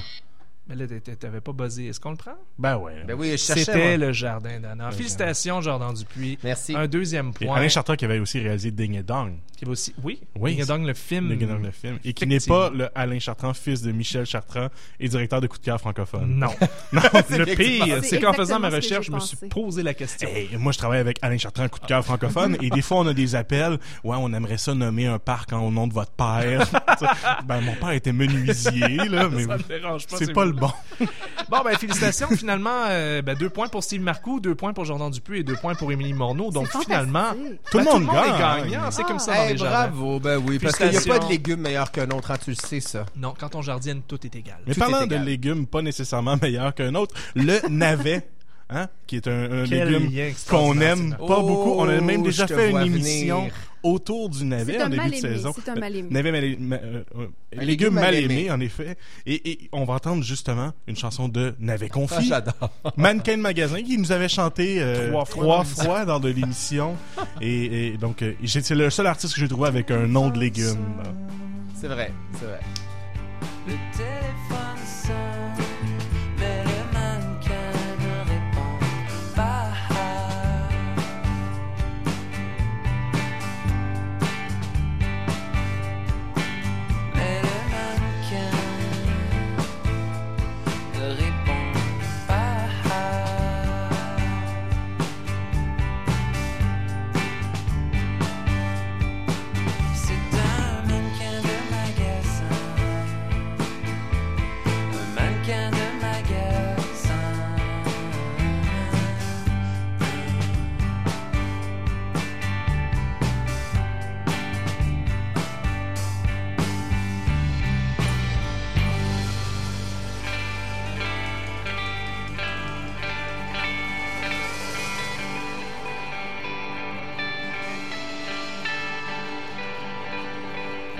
[0.74, 1.86] Mais là, t'a- t'avais pas buzzé.
[1.88, 2.32] Est-ce qu'on le prend?
[2.58, 3.04] Ben ouais.
[3.06, 3.64] Ben oui, je cherchais.
[3.64, 4.90] C'était le jardin d'Anna.
[4.90, 6.38] Félicitations, Jordan Dupuis.
[6.42, 6.74] Merci.
[6.74, 7.56] Un deuxième Et point.
[7.56, 9.34] Alain Chartrand qui avait aussi réalisé Ding et Dong.
[9.56, 9.94] Qui va aussi...
[10.02, 11.28] Oui, Oui, Ding Dong, le film.
[11.28, 11.98] Le Ding et Dong, le film.
[12.04, 15.58] Et qui n'est pas le Alain Chartrand, fils de Michel Chartrand et directeur de Coup
[15.58, 16.38] de cœur francophone.
[16.38, 16.48] Non.
[16.92, 17.00] Non.
[17.30, 20.28] Le pire, C'est qu'en faisant ma recherche, je me suis posé la question.
[20.28, 23.06] Hey, moi, je travaille avec Alain Chartrand, coup de cœur francophone, et des fois, on
[23.06, 23.78] a des appels.
[24.04, 26.66] Ouais, on aimerait ça nommer un parc en- au nom de votre père.
[27.46, 30.16] ben, mon père était menuisier, là, mais Ça me dérange pas.
[30.18, 31.06] c'est pas le bon.
[31.50, 32.28] Bon, ben, félicitations.
[32.28, 35.56] Finalement, euh, ben, deux points pour Steve Marcoux, deux points pour Jordan Dupuis et deux
[35.56, 36.50] points pour Émilie Morneau.
[36.50, 37.32] Donc, finalement.
[37.70, 38.70] Tout le ben, monde est gagne.
[38.70, 38.90] gagnant.
[38.90, 39.88] C'est comme ça dans Hey, les jardins.
[39.88, 42.50] bravo, ben oui, parce qu'il n'y a pas de légumes meilleurs qu'un autre, hein, tu
[42.50, 43.04] le sais, ça.
[43.16, 44.56] Non, quand on jardine, tout est égal.
[44.66, 45.26] Mais Tout parlant est de égal.
[45.26, 48.26] légumes pas nécessairement meilleurs qu'un autre, le navet,
[48.70, 50.10] hein, qui est un, légume
[50.48, 51.74] qu'on aime pas Oh, beaucoup.
[51.80, 53.36] On a même déjà je te fait une venir.
[53.82, 55.52] Autour du navet en début de aimé, saison.
[55.54, 56.08] c'est un mal aimé.
[56.10, 57.02] Navet mal, ma- euh,
[57.56, 58.50] Un légume mal aimé, aimé.
[58.50, 58.96] en effet.
[59.26, 62.26] Et, et on va entendre justement une chanson de Navet Ah, confit.
[62.28, 62.70] j'adore.
[62.96, 66.96] Mannequin de magasin qui nous avait chanté euh, Trois trois, fois fois, dans de l'émission.
[67.40, 70.38] et, et donc, euh, c'est le seul artiste que j'ai trouvé avec un nom de
[70.38, 70.78] légume.
[71.80, 72.60] C'est vrai, c'est vrai.
[73.66, 74.81] Le téléphone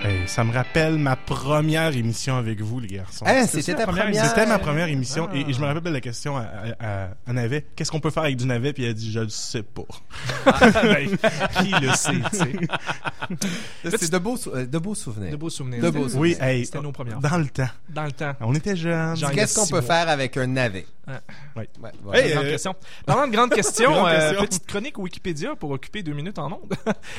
[0.04, 3.24] Hey, ça me rappelle ma première émission avec vous, les garçons.
[3.24, 4.24] C'était c'était ça, ta première première?
[4.26, 5.36] C'était ma première émission Ah.
[5.36, 6.44] et, et je me rappelle de la question à,
[6.80, 7.66] à, Navet.
[7.76, 8.72] Qu'est-ce qu'on peut faire avec du navet?
[8.72, 9.82] Puis elle a dit, je le sais pas.
[10.44, 11.08] Ben,
[11.60, 12.52] qui le sait, tu sais?
[13.96, 15.30] C'est de beaux, sou- euh, de beaux souvenirs.
[15.30, 15.80] De beaux souvenirs.
[15.80, 17.68] De beaux C'était- Oui, hey, C'était nos premières dans le temps.
[17.88, 18.32] Dans le temps.
[18.40, 19.14] On était jeunes.
[19.32, 19.82] Qu'est-ce qu'on peut mois.
[19.82, 20.84] faire avec un navet?
[21.08, 21.14] Ouais.
[21.56, 21.68] Ouais.
[21.82, 22.20] Ouais, voilà.
[22.24, 22.74] Hey, Grande euh, question.
[23.06, 24.46] Parlant de grande question, Grande euh, question.
[24.46, 26.74] petite chronique Wikipédia pour occuper deux minutes en ondes.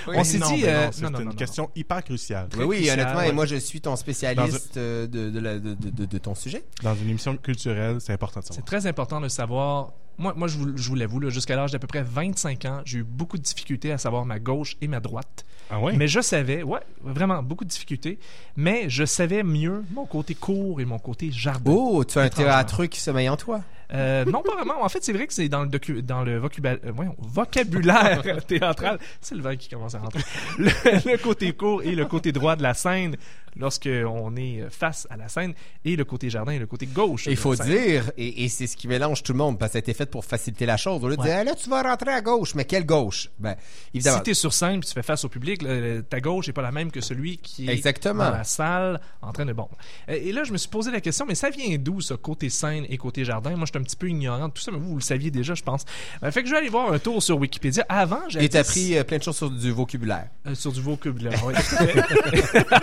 [0.07, 0.15] Oui.
[0.17, 0.63] On s'est dit...
[0.65, 1.31] euh, non, c'est non, une non, non.
[1.35, 2.47] question hyper cruciale.
[2.57, 3.29] Oui, honnêtement, ouais.
[3.29, 6.63] et moi je suis ton spécialiste euh, de, de, la- de, de- de ton sujet.
[6.81, 8.65] Dans une émission culturelle, c'est important de C'est savoir.
[8.67, 9.91] très important de savoir.
[10.17, 12.81] Moi, moi je vous, je vous l'avoue, là, jusqu'à l'âge d'à peu près 25 ans,
[12.85, 15.45] j'ai eu beaucoup de difficultés à savoir ma gauche et ma droite.
[15.69, 15.93] Ah ouais?
[15.95, 18.19] Mais je savais, ouais, vraiment beaucoup de difficultés,
[18.55, 21.71] mais je savais mieux mon côté court et mon côté jardin.
[21.71, 23.61] Oh, tu as un théâtre qui sommeille en toi.
[23.93, 24.83] Euh, non, pas vraiment.
[24.83, 28.23] En fait, c'est vrai que c'est dans le, docu- dans le vocuba- euh, voyons, vocabulaire
[28.47, 28.99] théâtral.
[29.21, 30.21] C'est le vin qui commence à rentrer.
[30.57, 30.69] Le,
[31.11, 33.15] le côté court et le côté droit de la scène,
[33.55, 35.53] lorsque on est face à la scène,
[35.85, 37.27] et le côté jardin et le côté gauche.
[37.27, 39.77] Il faut dire, et, et c'est ce qui mélange tout le monde, parce que ça
[39.77, 41.03] a été fait pour faciliter la chose.
[41.03, 41.27] Au lieu de Ouais.
[41.27, 43.29] dire, Ah, là, tu vas rentrer à gauche, mais quelle gauche?
[43.37, 43.55] Ben,
[43.93, 44.17] évidemment.
[44.17, 46.61] Si t'es sur scène puis tu fais face au public, là, ta gauche est pas
[46.63, 48.23] la même que celui qui est Exactement.
[48.23, 49.67] dans la salle en train de bon.
[50.09, 52.49] Euh, Et là, je me suis posé la question, mais ça vient d'où ce côté
[52.49, 53.55] scène et côté jardin?
[53.55, 55.53] Moi, je un petit peu ignorant de tout ça, mais vous, vous le saviez déjà,
[55.53, 55.85] je pense.
[56.23, 57.85] Euh, fait que je vais aller voir un tour sur Wikipédia.
[57.89, 60.27] Avant, j'avais Et t'as appris euh, plein de choses sur du vocabulaire.
[60.47, 61.39] Euh, sur du vocabulaire.
[61.45, 61.53] oui.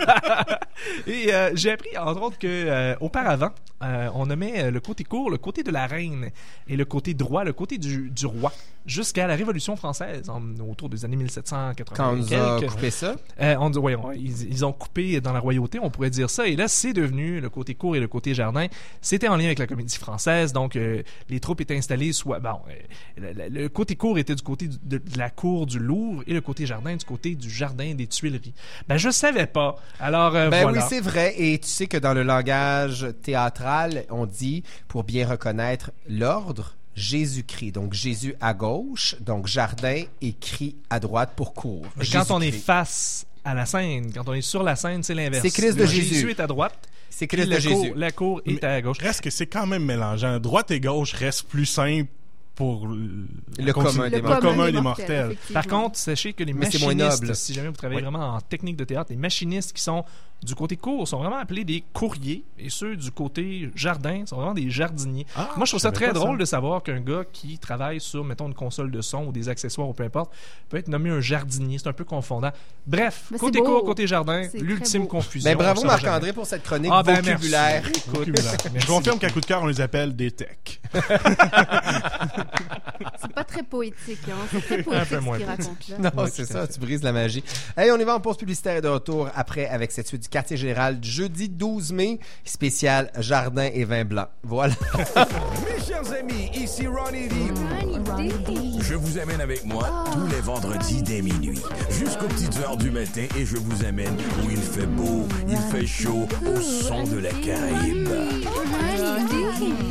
[1.07, 5.63] Et euh, j'ai appris, entre autres, que auparavant, on nommait le côté court le côté
[5.63, 6.29] de la reine
[6.67, 8.51] et le côté droit le côté du, du roi
[8.85, 11.95] jusqu'à la Révolution française, en- autour des années 1780.
[11.95, 13.15] Quand on a coupé ça?
[13.39, 16.47] On dit- ouais, on- ils, ils ont coupé dans la royauté, on pourrait dire ça.
[16.47, 18.67] Et là, c'est devenu le côté court et le côté jardin.
[19.01, 20.75] C'était en lien avec la comédie française, donc
[21.29, 22.59] les troupes étaient installées soit bon,
[23.19, 26.41] euh, le, côté court était du côté de, de la cour du Louvre et le
[26.41, 28.53] côté jardin du côté du jardin des Tuileries.
[28.87, 29.75] Ben je savais pas.
[29.99, 30.81] Alors euh, Ben voilà.
[30.81, 31.33] oui, c'est vrai.
[31.37, 37.71] Et tu sais que dans le langage théâtral, on dit, pour bien reconnaître l'ordre, Jésus-Christ.
[37.73, 41.85] Donc Jésus à gauche, donc jardin et cri à droite pour cour.
[42.11, 45.41] Quand on est face à la scène, quand on est sur la scène, c'est l'inverse.
[45.41, 46.29] C'est Christ de Le Jésus.
[46.29, 46.89] est à droite.
[47.13, 47.93] C'est Christ de la cour- Jésus.
[47.95, 48.97] la cour est à gauche.
[48.99, 50.39] Reste que c'est quand même mélangeant.
[50.39, 52.09] Droite et gauche restent plus simples
[52.55, 53.27] pour le,
[53.59, 54.41] Le commun des le mortels.
[54.41, 55.37] commun des mortels.
[55.53, 57.35] Par contre, sachez que les Mais c'est moins machinistes, noble.
[57.35, 58.03] si jamais vous travaillez Oui.
[58.09, 60.03] vraiment en technique de théâtre, les machinistes qui sont
[60.43, 64.53] du côté cours sont vraiment appelés des courriers et ceux du côté jardin sont vraiment
[64.55, 65.25] des jardiniers.
[65.35, 66.13] Ah, Moi, je trouve ça très ça.
[66.13, 69.49] drôle de savoir qu'un gars qui travaille sur, mettons, une console de son ou des
[69.49, 70.31] accessoires ou peu importe,
[70.69, 71.77] peut être nommé un jardinier.
[71.77, 72.51] C'est un peu confondant.
[72.87, 75.49] Bref, Mais côté cours, côté jardin, l'ultime confusion.
[75.51, 77.29] Ben, bravo Marc-André pour cette chronique Ah, ben, merci.
[77.29, 77.83] vocabulaire.
[78.07, 78.57] Vocabulaire.
[78.77, 80.81] Je confirme qu'à coup de cœur, on les appelle des techs.
[83.19, 84.35] C'est pas très poétique, hein.
[84.51, 85.97] C'est très Un poétique peu ce moins qu'il raconte là.
[85.99, 86.73] Non, Oui, c'est ça, fait.
[86.73, 87.43] tu brises la magie.
[87.77, 90.29] Hey, on y va en pause publicitaire et de retour après avec cette suite du
[90.31, 94.27] quartier général du jeudi 12 mai, spécial jardin et vin blanc.
[94.43, 94.73] Voilà.
[94.95, 97.35] Mes chers amis, ici Ronnie D.
[98.81, 103.25] Je vous amène avec moi tous les vendredis dès minuit, jusqu'aux petites heures du matin,
[103.37, 107.29] et je vous amène où il fait beau, il fait chaud, au son de la
[107.29, 108.09] Caraïbe.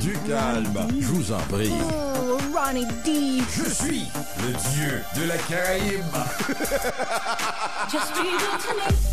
[0.00, 1.72] Du calme, je vous en prie.
[1.80, 3.42] Oh, Ronnie D.
[3.50, 4.04] Je suis
[4.38, 6.04] le dieu de la Caraïbe.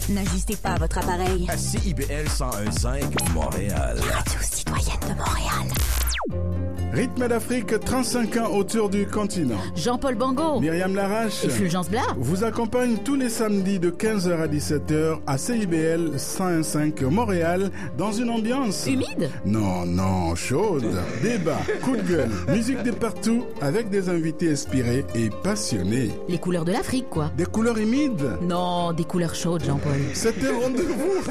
[0.09, 1.16] N'ajustez pas votre appareil.
[1.47, 3.97] À CIBL 101.5 Montréal.
[3.99, 6.66] Radio citoyenne de Montréal.
[6.93, 9.58] Rythme d'Afrique, 35 ans autour du continent.
[9.76, 10.60] Jean-Paul Bango.
[10.60, 12.02] Myriam Larache Et Fulgence Blas.
[12.17, 18.30] vous accompagne tous les samedis de 15h à 17h à CIBL 101.5 Montréal dans une
[18.30, 18.88] ambiance...
[18.88, 19.30] Humide?
[19.45, 20.86] Non, non, chaude.
[21.21, 26.12] Débat, coup de gueule, musique de partout avec des invités inspirés et passionnés.
[26.30, 27.32] Les couleurs de l'Afrique, quoi.
[27.38, 28.38] Des couleurs humides?
[28.41, 29.91] Non, des couleurs chaudes, Jean-Paul.
[30.13, 31.21] C'était rendez-vous.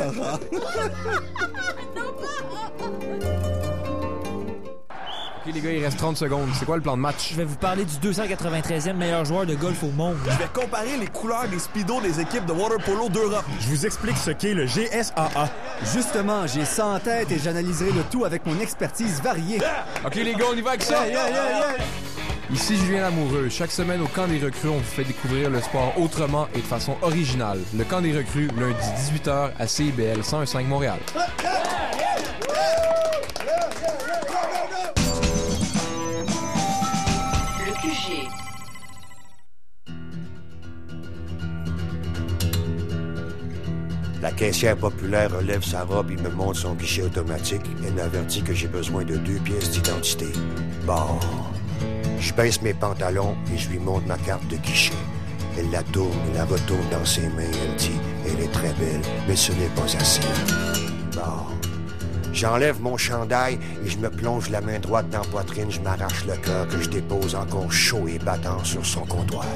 [5.46, 6.48] Ok les gars, il reste 30 secondes.
[6.58, 7.30] C'est quoi le plan de match?
[7.30, 10.16] Je vais vous parler du 293e meilleur joueur de golf au monde.
[10.24, 13.44] Je vais comparer les couleurs des speedos des équipes de water polo d'Europe.
[13.60, 15.48] Je vous explique ce qu'est le GSAA.
[15.94, 19.60] Justement, j'ai ça en tête et j'analyserai le tout avec mon expertise variée.
[20.04, 21.06] Ok les gars, on y va avec ça!
[21.06, 21.84] Yeah, yeah, yeah, yeah.
[22.52, 23.48] Ici Julien Lamoureux.
[23.48, 26.66] Chaque semaine au camp des recrues, on vous fait découvrir le sport autrement et de
[26.66, 27.60] façon originale.
[27.76, 30.98] Le camp des recrues, lundi 18h à CIBL 101.5 Montréal.
[44.26, 47.62] La caissière populaire relève sa robe, il me montre son guichet automatique.
[47.86, 50.26] Elle m'avertit que j'ai besoin de deux pièces d'identité.
[50.84, 51.20] Bon.
[52.18, 54.96] Je baisse mes pantalons et je lui montre ma carte de guichet.
[55.56, 57.44] Elle la tourne et la retourne dans ses mains.
[57.44, 60.20] Elle dit Elle est très belle, mais ce n'est pas assez.
[61.14, 61.54] Bon.
[62.32, 65.70] J'enlève mon chandail et je me plonge la main droite dans la poitrine.
[65.70, 69.46] Je m'arrache le cœur que je dépose encore chaud et battant sur son comptoir.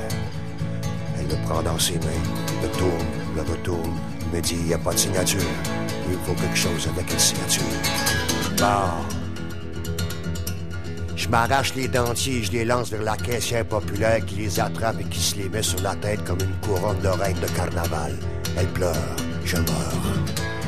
[1.19, 3.99] Elle me prend dans ses mains, me tourne, me retourne,
[4.33, 5.41] me dit, n'y a pas de signature.
[6.09, 7.63] Il faut quelque chose avec une signature.
[8.59, 9.21] Bon.
[11.17, 15.05] Je m'arrache les dentiers je les lance vers la caissière populaire qui les attrape et
[15.05, 18.17] qui se les met sur la tête comme une couronne de reine de carnaval.
[18.57, 20.01] Elle pleure, je meurs.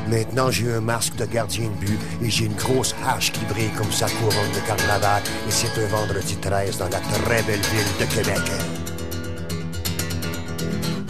[0.09, 3.71] Maintenant, j'ai un masque de gardien de but et j'ai une grosse hache qui brille
[3.77, 5.23] comme sa couronne de carnaval.
[5.49, 8.43] Et c'est un vendredi 13 dans la très belle ville de Québec.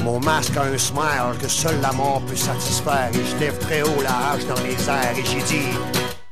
[0.05, 3.11] Mon masque a un smile que seul la mort peut satisfaire.
[3.15, 5.69] Et je lève très haut la hache dans les airs et j'ai dit,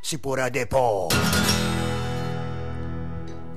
[0.03, 1.09] c'est pour un dépôt.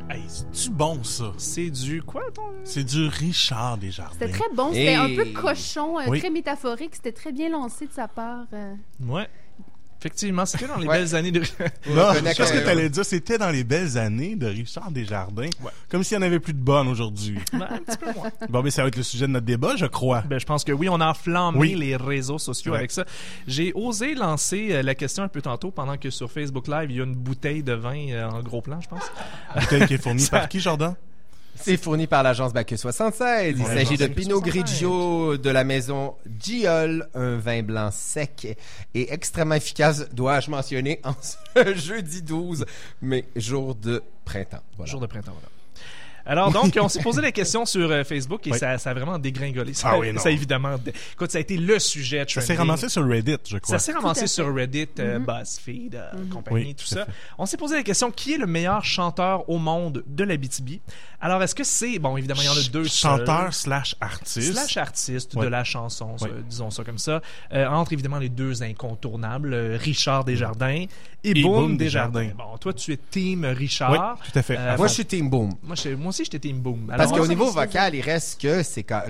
[0.09, 1.31] Hey, c'est-tu bon, ça?
[1.37, 2.43] C'est du quoi, ton...
[2.63, 4.13] C'est du Richard Desjardins.
[4.19, 6.19] C'était très bon, c'était un peu cochon, euh, Oui.
[6.19, 8.45] très métaphorique, c'était très bien lancé de sa part.
[8.53, 8.75] euh.
[9.07, 9.27] Ouais.
[10.05, 10.97] Effectivement, c'était dans les Ouais.
[10.99, 11.39] belles années de.
[11.89, 13.05] Non, je sais ce que t'allais dire.
[13.05, 15.47] C'était dans les belles années de Richard Desjardins.
[15.87, 17.39] Comme s'il n'y en avait plus de bonnes aujourd'hui.
[17.53, 18.29] un petit peu moins.
[18.49, 20.21] Bon, mais ça va être le sujet de notre débat, je crois.
[20.27, 21.75] Ben, je pense que oui, on a enflammé Oui.
[21.75, 22.79] les réseaux sociaux Ouais.
[22.79, 23.05] avec ça.
[23.47, 26.97] J'ai osé lancer euh, la question un peu tantôt pendant que sur Facebook Live, il
[26.97, 29.03] y a une bouteille de vin euh, en gros plan, je pense.
[29.57, 30.95] Bouteille qui est fournie Ça- par qui, Jordan?
[31.55, 33.55] C'est fourni par l'agence Bacchus 76.
[33.57, 38.57] Il s'agit de Pinot Grigio de la maison Giol, un vin blanc sec
[38.93, 42.65] et extrêmement efficace, dois-je mentionner, en ce jeudi 12
[43.01, 44.63] mai, jour de printemps.
[44.77, 44.91] Voilà.
[44.91, 45.52] Jour de printemps, voilà.
[46.25, 48.57] Alors donc, on s'est posé la question sur euh, Facebook et Oui.
[48.57, 49.73] ça, ça a vraiment dégringolé.
[49.73, 50.21] Ça, Ah oui, non.
[50.21, 52.23] ça, évidemment, dé- écoute, ça a été le sujet.
[52.27, 52.57] Ça s'est trending.
[52.71, 53.77] ramassé sur Reddit, je crois.
[53.77, 55.25] Ça s'est ramassé sur Reddit, euh, Mhm.
[55.25, 57.05] BuzzFeed, euh, compagnie, Oui, tout ça.
[57.05, 57.11] fait.
[57.37, 60.79] On s'est posé la question qui est le meilleur chanteur au monde de la BTB
[61.19, 62.83] Alors, est-ce que c'est bon Évidemment, il y en a deux.
[62.85, 63.53] Chanteur seuls.
[63.53, 64.53] slash artiste.
[64.53, 67.21] Slash artiste de la chanson, ça, disons ça comme ça.
[67.53, 70.85] Euh, entre évidemment les deux incontournables, euh, Richard Desjardins
[71.23, 72.19] et, Et Boom Boom Desjardins.
[72.23, 72.35] Desjardins.
[72.51, 73.91] Bon, toi, tu es Team Richard.
[73.91, 74.57] Oui, tout à fait.
[74.77, 75.51] Moi, je suis Team Boom.
[75.63, 76.87] Moi, je- moi aussi, j'étais Team Boom.
[76.95, 79.03] Parce qu'au niveau vocal, il reste que c'est quand-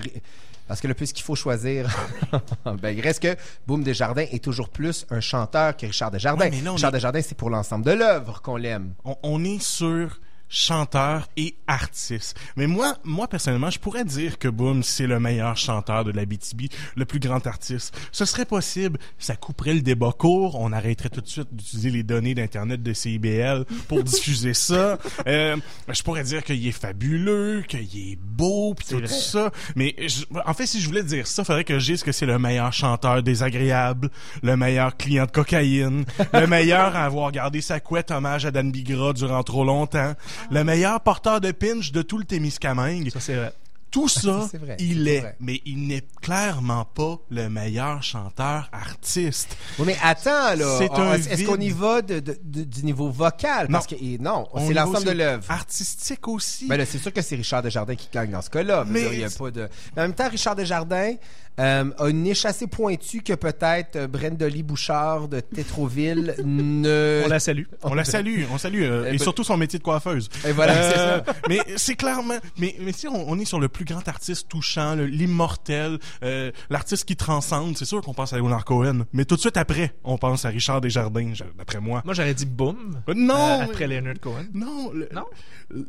[0.67, 1.87] parce que le plus qu'il faut choisir,
[2.81, 3.35] ben, il reste que
[3.67, 6.45] Boom Desjardins est toujours plus un chanteur que Richard Desjardins.
[6.45, 8.93] Ouais, mais là, Richard est- Desjardins, c'est pour l'ensemble de l'œuvre qu'on l'aime.
[9.03, 10.19] On, on est sur
[10.53, 12.37] chanteur et artiste.
[12.55, 16.25] Mais moi, moi personnellement, je pourrais dire que Boom, c'est le meilleur chanteur de la
[16.25, 17.97] BTB, le plus grand artiste.
[18.11, 22.03] Ce serait possible, ça couperait le débat court, on arrêterait tout de suite d'utiliser les
[22.03, 24.99] données d'internet de CIBL pour diffuser ça.
[25.25, 25.57] Euh,
[25.89, 27.79] je pourrais dire qu'il est fabuleux, qu'il
[28.11, 29.07] est beau, puis tout vrai.
[29.07, 29.51] ça.
[29.75, 32.27] Mais je- en fait, si je voulais dire ça, faudrait que je dise que c'est
[32.27, 34.11] le meilleur chanteur désagréable,
[34.43, 38.71] le meilleur client de cocaïne, le meilleur à avoir gardé sa couette hommage à Dan
[38.71, 40.13] Bigra durant trop longtemps,
[40.51, 43.09] le meilleur porteur de pinch de tout le Témiscamingue.
[43.11, 43.53] Ça, c'est vrai.
[43.91, 45.35] Tout ça, vrai, il est, vrai.
[45.39, 49.55] mais il n'est clairement pas le meilleur chanteur artiste.
[49.77, 50.77] Oui, mais attends, là.
[50.79, 53.67] C'est On- un Est-ce qu'on y va de, de- de- du niveau vocal?
[53.71, 55.43] Parce que, et non, On c'est l'ensemble de l'œuvre.
[55.47, 56.67] Artistique aussi.
[56.67, 58.83] Ben là, c'est sûr que c'est Richard Desjardins qui gagne dans ce cas-là.
[58.87, 59.69] Mais- Mais il y a pas de.
[59.95, 61.13] Mais en même temps, Richard Desjardins
[61.59, 67.21] euh, a une niche assez pointue que peut-être euh, Brenda-Lee Bouchard de Tétroville ne.
[67.25, 67.63] On la salue.
[67.83, 70.29] On la salue, on salue, euh, Eh et ben- surtout son métier de coiffeuse.
[70.47, 71.33] Et voilà, c'est Euh, ça.
[71.49, 74.95] Mais c'est clairement, mais mais si on, on est sur le plus grand artiste touchant,
[74.95, 79.35] le- l'immortel, euh, l'artiste qui transcende, c'est sûr qu'on pense à Leonard Cohen, mais tout
[79.35, 82.01] de suite après, on pense à Richard Desjardins, d'après moi.
[82.05, 83.01] Moi, j'aurais dit Boom.
[83.15, 84.45] Non, euh, après Leonard Cohen.
[84.53, 85.25] Non, le- Non?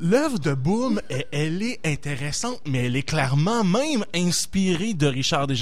[0.00, 5.46] L'œuvre de Boom, elle, elle est intéressante, mais elle est clairement même inspirée de Richard
[5.46, 5.53] Desjardins.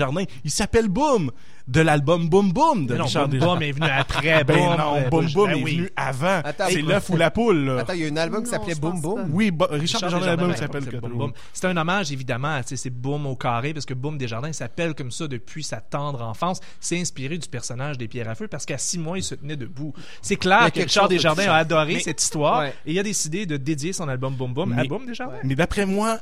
[0.44, 1.30] Il s'appelle Boom,
[1.68, 3.54] de l'album Boom Boom de non, Richard Boom Desjardins.
[3.54, 4.44] Boom est venu après.
[4.44, 5.76] Ben Boom, non, Boom Boom ben est oui.
[5.76, 6.40] venu avant.
[6.44, 7.78] Attends, c'est l'œuf ou la poule, là.
[7.80, 9.28] Attends, il y a un album qui s'appelait Boom Boom.
[9.32, 11.32] Oui, bo- Richard Desjardins, l'album s'appelle Boom Boom.
[11.52, 15.28] C'est un hommage, évidemment, c'est Boom au carré, parce que Boom Desjardins s'appelle comme ça
[15.28, 16.60] depuis sa tendre enfance.
[16.80, 19.56] C'est inspiré du personnage des Pierres à Feu, parce qu'à six mois, il se tenait
[19.56, 19.92] debout.
[20.20, 23.92] C'est clair que Richard Desjardins a adoré cette histoire, et il a décidé de dédier
[23.92, 25.38] son album Boom Boom à Boom Desjardins.
[25.44, 26.18] Mais d'après moi,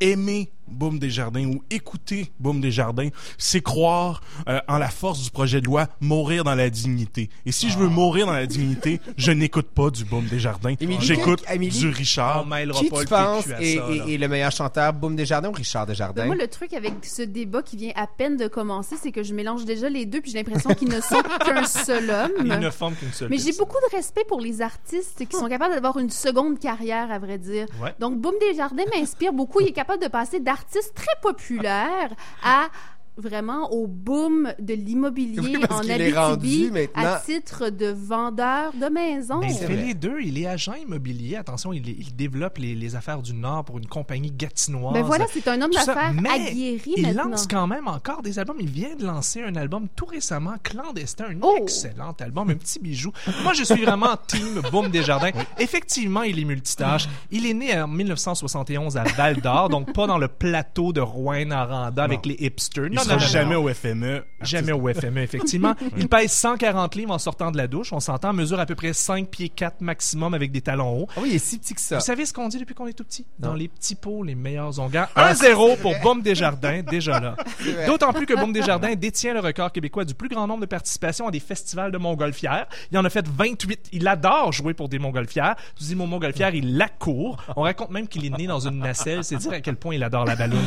[0.00, 3.08] aimer Boom Desjardins ou écouter Boom Desjardins,
[3.38, 7.30] c'est croire euh, en la force du projet de loi, mourir dans la dignité.
[7.46, 10.74] Et si je veux mourir dans la dignité, je n'écoute pas du Boom Desjardins.
[11.00, 12.46] J'écoute du Richard.
[12.74, 15.92] Qui tu le penses est, ça, est le meilleur chanteur, Boom Desjardins ou Richard Ben,
[15.92, 16.26] Desjardins?
[16.26, 19.34] moi, le truc avec ce débat qui vient à peine de commencer, c'est que je
[19.34, 22.32] mélange déjà les deux, puis j'ai l'impression qu'ils ne sont qu'un seul homme.
[22.40, 25.48] Il ne forme qu'une seule Mais j'ai beaucoup de respect pour les artistes qui sont
[25.48, 27.66] capables d'avoir une seconde carrière, à vrai dire.
[27.82, 27.94] Ouais.
[27.98, 29.60] Donc, Boom Desjardins m'inspire beaucoup.
[29.60, 32.68] Il est capable de passer d'artistes très populaires à
[33.16, 37.86] vraiment au boom de l'immobilier Oui, en qu'il est rendu Abitibi maintenant- à titre de
[37.86, 39.38] vendeur de maisons.
[39.40, 40.18] Mais il fait les deux.
[40.20, 41.36] Il est agent immobilier.
[41.36, 44.94] Attention, il, il développe les, les affaires du Nord pour une compagnie gatinoise.
[44.94, 47.30] Ben voilà, c'est un homme d'affaires aguerri il maintenant.
[47.30, 48.56] lance quand même encore des albums.
[48.60, 51.56] Il vient de lancer un album tout récemment, clandestin, un Oh!
[51.62, 53.12] excellent album, un petit bijou.
[53.42, 55.30] Moi, je suis vraiment team Boom Desjardins.
[55.58, 57.08] Effectivement, il est multitâche.
[57.30, 62.02] Il est né en 1971 à Val d'Or, donc pas dans le plateau de Rouen-Noranda
[62.02, 62.86] avec les hipsters.
[62.86, 63.64] Il Non, sera non, non, jamais non.
[63.64, 64.24] au FME.
[64.42, 65.74] Jamais au FME, effectivement.
[65.96, 67.92] Il pèse 140 livres en sortant de la douche.
[67.92, 71.08] On s'entend, mesure à peu près 5 pieds 4 maximum avec des talons hauts.
[71.16, 71.96] Ah oui, il est si petit que ça.
[71.96, 73.26] Vous savez ce qu'on dit depuis qu'on est tout petit?
[73.38, 75.06] Dans les petits pots, les meilleurs onguents.
[75.16, 77.36] 1-0 pour Boom Desjardins, déjà là.
[77.86, 81.28] D'autant plus que Boom Desjardins détient le record québécois du plus grand nombre de participations
[81.28, 82.66] à des festivals de montgolfières.
[82.90, 83.90] Il en a fait 28.
[83.92, 85.56] Il adore jouer pour des montgolfières.
[85.80, 87.42] Je dis mon montgolfière, il la court.
[87.56, 89.24] On raconte même qu'il est né dans une nacelle.
[89.24, 90.60] C'est dire à quel point il adore la balloune.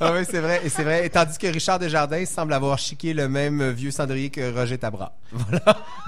[0.00, 1.06] Ah oui, c'est vrai, et c'est vrai.
[1.06, 5.12] Et tandis que Richard Desjardins semble avoir chiqué le même vieux cendrier que Roger Tabra.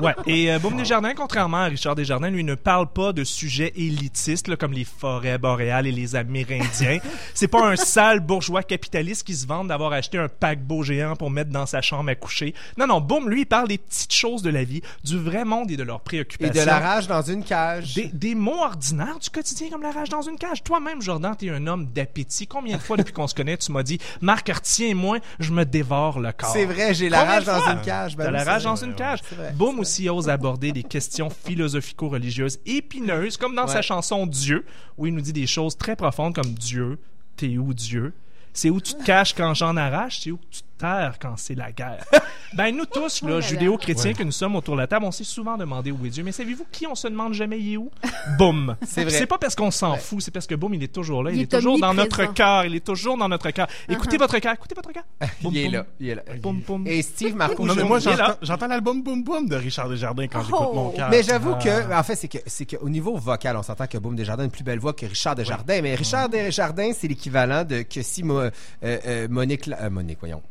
[0.01, 0.15] Ouais.
[0.27, 4.57] Et euh, Desjardins, contrairement à Richard Desjardins, lui ne parle pas de sujets élitistes là,
[4.57, 6.99] comme les forêts boréales et les Amérindiens.
[7.35, 11.31] C'est pas un sale bourgeois capitaliste qui se vante d'avoir acheté un paquebot géant pour
[11.31, 12.55] mettre dans sa chambre à coucher.
[12.77, 15.71] Non, non, Boom, lui, il parle des petites choses de la vie, du vrai monde
[15.71, 16.61] et de leurs Et préoccupations.
[16.61, 17.95] de la rage dans une cage.
[17.95, 20.63] Des, des mots ordinaires du quotidien comme la rage dans une cage.
[20.65, 22.49] Toi-même, Jordan, t'es un homme d'appétit.
[22.49, 25.53] Combien de fois depuis qu'on se connaît, tu m'as dit, Marc Artien et moi, je
[25.55, 26.51] me dévore le corps.
[26.51, 28.17] C'est vrai, j'ai la rage dans une cage.
[28.17, 29.21] Ben T'as oui, la rage dans une cage?
[29.55, 34.67] Boom aussi ose aborder des questions philosophico-religieuses épineuses, comme dans sa chanson Dieu,
[34.99, 36.99] où il nous dit des choses très profondes comme Dieu,
[37.37, 38.13] t'es où Dieu?
[38.53, 41.55] C'est où tu te caches quand j'en arrache, c'est où tu te terres quand c'est
[41.55, 42.05] la guerre.
[42.55, 44.15] ben nous tous, Oh là, judéo-chrétiens Ouais.
[44.17, 46.23] que nous sommes autour de la table, on s'est souvent demandé où est Dieu.
[46.25, 47.91] Mais savez-vous qui on se demande jamais il est où?
[48.39, 48.77] Boum!
[48.87, 49.13] C'est vrai.
[49.13, 49.99] C'est pas parce qu'on s'en Ouais.
[49.99, 51.95] fout, c'est parce que Boum, il est toujours là, il, Il est, est toujours dans
[51.95, 53.67] notre cœur, il est toujours dans notre cœur.
[53.89, 54.19] Écoutez Uh-huh.
[54.21, 55.05] votre cœur, écoutez votre cœur.
[55.43, 55.73] Boum, Il est boum.
[55.75, 56.23] là, il est là.
[56.43, 56.87] Boum, boum.
[56.87, 60.27] Et Steve Marco, Non, mais je- moi, j'entends j'entends l'album Boom Boom de Richard Desjardins
[60.29, 60.75] quand j'écoute Oh.
[60.75, 61.09] mon cœur.
[61.11, 61.63] Mais j'avoue Ah.
[61.63, 64.47] que, en fait, c'est que, c'est qu'au niveau vocal, on s'entend que Boom Desjardins a
[64.47, 65.81] une plus belle voix que Richard Desjardins.
[65.83, 68.51] Mais Richard Desjardins, c'est l'équivalent de que si euh,
[68.83, 70.43] euh, Monique, La- euh, Monique, voyons.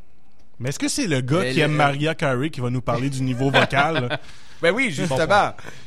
[0.60, 2.82] Mais est-ce que c'est le gars Mais qui le- aime Maria Carey qui va nous
[2.82, 4.20] parler du niveau vocal?
[4.62, 5.18] Ben oui, justement.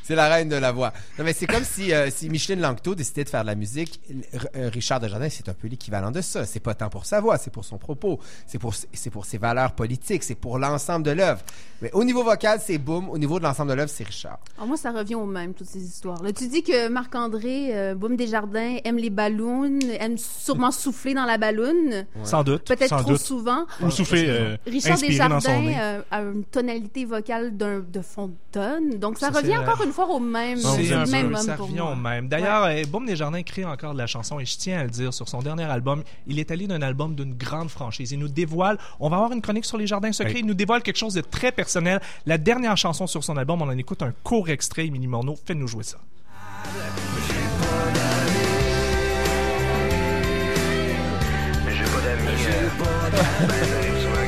[0.06, 0.92] C'est la reine de la voix.
[1.18, 4.00] Non, mais c'est comme si, euh, si Micheline Langto décidait de faire de la musique.
[4.08, 6.44] R- euh, Richard Desjardins, c'est un peu l'équivalent de ça.
[6.44, 9.38] C'est pas tant pour sa voix, c'est pour son propos, c'est pour, c'est pour ses
[9.38, 11.40] valeurs politiques, c'est pour l'ensemble de l'œuvre.
[11.82, 13.10] Mais au niveau vocal, c'est Boom.
[13.10, 14.38] Au niveau de l'ensemble de l'œuvre, c'est Richard.
[14.56, 16.22] Alors moi, ça revient au même, toutes ces histoires.
[16.22, 19.64] Là, tu dis que Marc-André euh, Boum Desjardins aime les ballons,
[19.98, 22.06] aime sûrement souffler dans la balloune.
[22.22, 22.64] Sans doute.
[22.64, 23.20] Peut-être trop doute.
[23.20, 23.66] souvent.
[23.82, 25.76] Ou souffler, euh, Richard inspiré dans son Desjardins nez.
[25.80, 28.98] euh, a une tonalité vocale d'un, de fond de tonne.
[28.98, 31.56] Donc, ça, Ça, revient encore une fois au même, C'est un même peu, homme ça
[31.56, 32.28] revient au même.
[32.28, 35.12] D'ailleurs, euh, Boum Desjardins crée encore de la chanson et je tiens à le dire
[35.14, 38.12] sur son dernier album, il est allé d'un album d'une grande franchise.
[38.12, 40.82] Il nous dévoile, on va avoir une chronique sur les jardins secrets, il nous dévoile
[40.82, 42.00] quelque chose de très personnel.
[42.26, 45.66] La dernière chanson sur son album, on en écoute un court extrait, Émilie Morneau, fais-nous
[45.66, 45.98] jouer ça.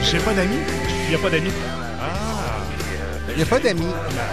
[0.02, 0.56] J'ai pas d'amis.
[1.04, 1.52] Il n'y a pas d'amis.
[3.38, 3.86] N'y a pas d'amis.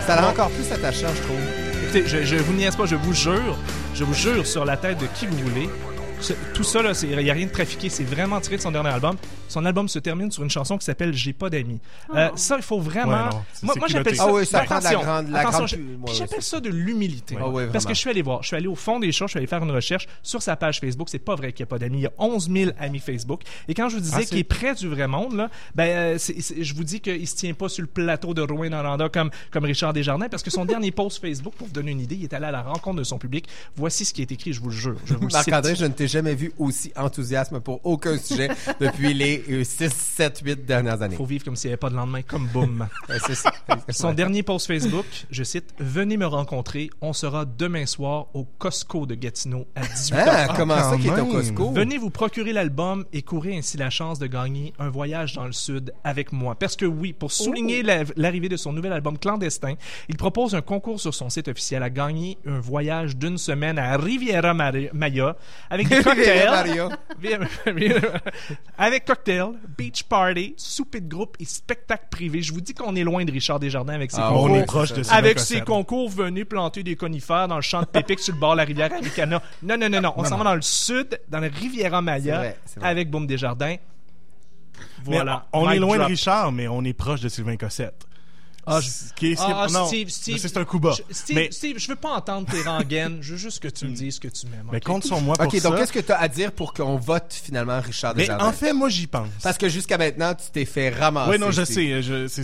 [0.08, 1.38] Ça rend encore plus attachant, je trouve.
[1.84, 3.56] Écoutez, je, je vous niaise pas, je vous jure,
[3.94, 5.70] je vous jure sur la tête de qui vous voulez.
[6.22, 7.90] Ce- Tout ça, là, il n'y a rien de trafiqué.
[7.90, 9.16] C'est vraiment tiré de son dernier album.
[9.48, 11.80] Son album se termine sur une chanson qui s'appelle J'ai pas d'amis.
[12.16, 13.26] Euh, ça, il faut vraiment.
[13.64, 14.26] Ouais, moi, j'appelle ça.
[14.28, 17.36] Ah oui, ça prend de la attention, grande- la attention, grande j'appelle ça de l'humilité.
[17.40, 18.42] Ah oui, Parce que je suis allé voir.
[18.42, 19.28] Je suis allé au fond des choses.
[19.28, 21.10] Je suis allé faire une recherche sur sa page Facebook.
[21.10, 22.00] C'est pas vrai qu'il n'y a pas d'amis.
[22.00, 23.42] Il y a 11 000 amis Facebook.
[23.68, 25.84] Et quand je vous disais Ah, qu'il est près du vrai monde, là, ben,
[26.16, 26.18] euh,
[26.60, 29.94] je vous dis qu'il se tient pas sur le plateau de Rouen-Noranda comme, comme Richard
[29.94, 32.46] Desjardins parce que son dernier post Facebook, pour vous donner une idée, il est allé
[32.48, 33.48] à la rencontre de son public.
[33.76, 34.96] Voici ce qui est écrit, je vous le jure.
[35.06, 35.54] Je vous le cite.
[36.06, 38.50] T'ai jamais vu aussi enthousiasme pour aucun sujet
[38.80, 41.16] depuis les 6, 7, 8 dernières années.
[41.16, 42.88] Faut vivre comme s'il n'y avait pas de lendemain, comme boum.
[43.90, 49.08] Son dernier post Facebook, je cite Venez me rencontrer, on sera demain soir au Costco
[49.08, 50.24] de Gatineau à 18h.
[50.28, 51.26] Ah, comment ça quand qui est au.
[51.26, 51.72] Costco?
[51.72, 55.54] Venez vous procurer l'album et courez ainsi la chance de gagner un voyage dans le
[55.54, 56.54] sud avec moi.
[56.54, 59.74] Parce que oui, pour souligner la- l'arrivée de son nouvel album clandestin,
[60.08, 63.98] il propose un concours sur son site officiel à gagner un voyage d'une semaine à
[63.98, 65.36] Riviera Maya
[65.72, 68.10] avec des Riviera cocktails.
[68.78, 72.42] avec cocktails, beach party, souper de groupe et spectacle privé.
[72.42, 74.44] Je vous dis qu'on est loin de Richard Desjardins avec ses Ah, concours.
[74.52, 77.82] on est proche de Sylvain Avec ses concours, venez planter des conifères dans le champ
[77.82, 79.42] de Pépic sur le bord de la rivière Aricana.
[79.64, 80.14] Non, non, non, non.
[80.18, 83.76] On s'en va dans le sud, dans la Riviera Maya, vrai, avec Boum Desjardins.
[85.08, 85.46] Mais Voilà.
[85.54, 86.08] on est loin drop.
[86.08, 88.06] de Richard, mais on est proche de Sylvain Cossette.
[88.68, 90.96] Ah, je- Ce Ah, non, Steve, Steve, c'est un coup bas.
[90.98, 93.20] Je, Steve, mais, Steve, je veux pas entendre tes rengaines.
[93.22, 94.68] Je veux juste que tu me dises que tu m'aimes.
[94.72, 94.84] mais ok?
[94.84, 95.70] compte sur moi pour OK, ça.
[95.70, 98.46] donc qu'est-ce que tu as à dire pour qu'on vote finalement Richard mais Desjardins?
[98.48, 99.30] en fait, moi, j'y pense.
[99.44, 101.32] Parce que jusqu'à maintenant, tu t'es fait ramasser.
[101.32, 102.28] Oui, non, je Steve.
[102.28, 102.44] sais,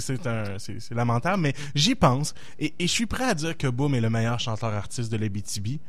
[0.80, 2.34] c'est lamentable, mais j'y pense.
[2.60, 5.80] Et, et je suis prêt à dire que Boom est le meilleur chanteur-artiste de l'Abitibi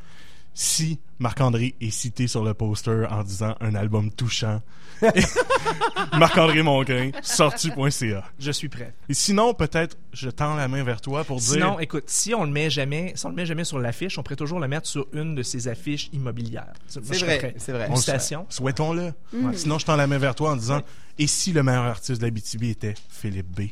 [0.54, 4.60] si Marc-André est cité sur le poster en disant un album touchant.
[6.18, 8.24] Marc-André Mongrain, sortu.ca.
[8.38, 8.94] Je suis prêt.
[9.08, 11.80] Et sinon, peut-être, je tends la main vers toi pour Sinon, dire...
[11.80, 14.36] écoute, si on le met jamais, si on le met jamais sur l'affiche, on pourrait
[14.36, 16.72] toujours le mettre sur une de ces affiches immobilières.
[16.86, 17.88] Serais vrai, c'est vrai.
[17.88, 18.46] Une station.
[18.48, 19.12] Souhaitons-le.
[19.32, 19.54] Mm.
[19.54, 20.82] Sinon, je tends la main vers toi en disant
[21.18, 23.68] et si le meilleur artiste de l'Abitibi était Philippe B?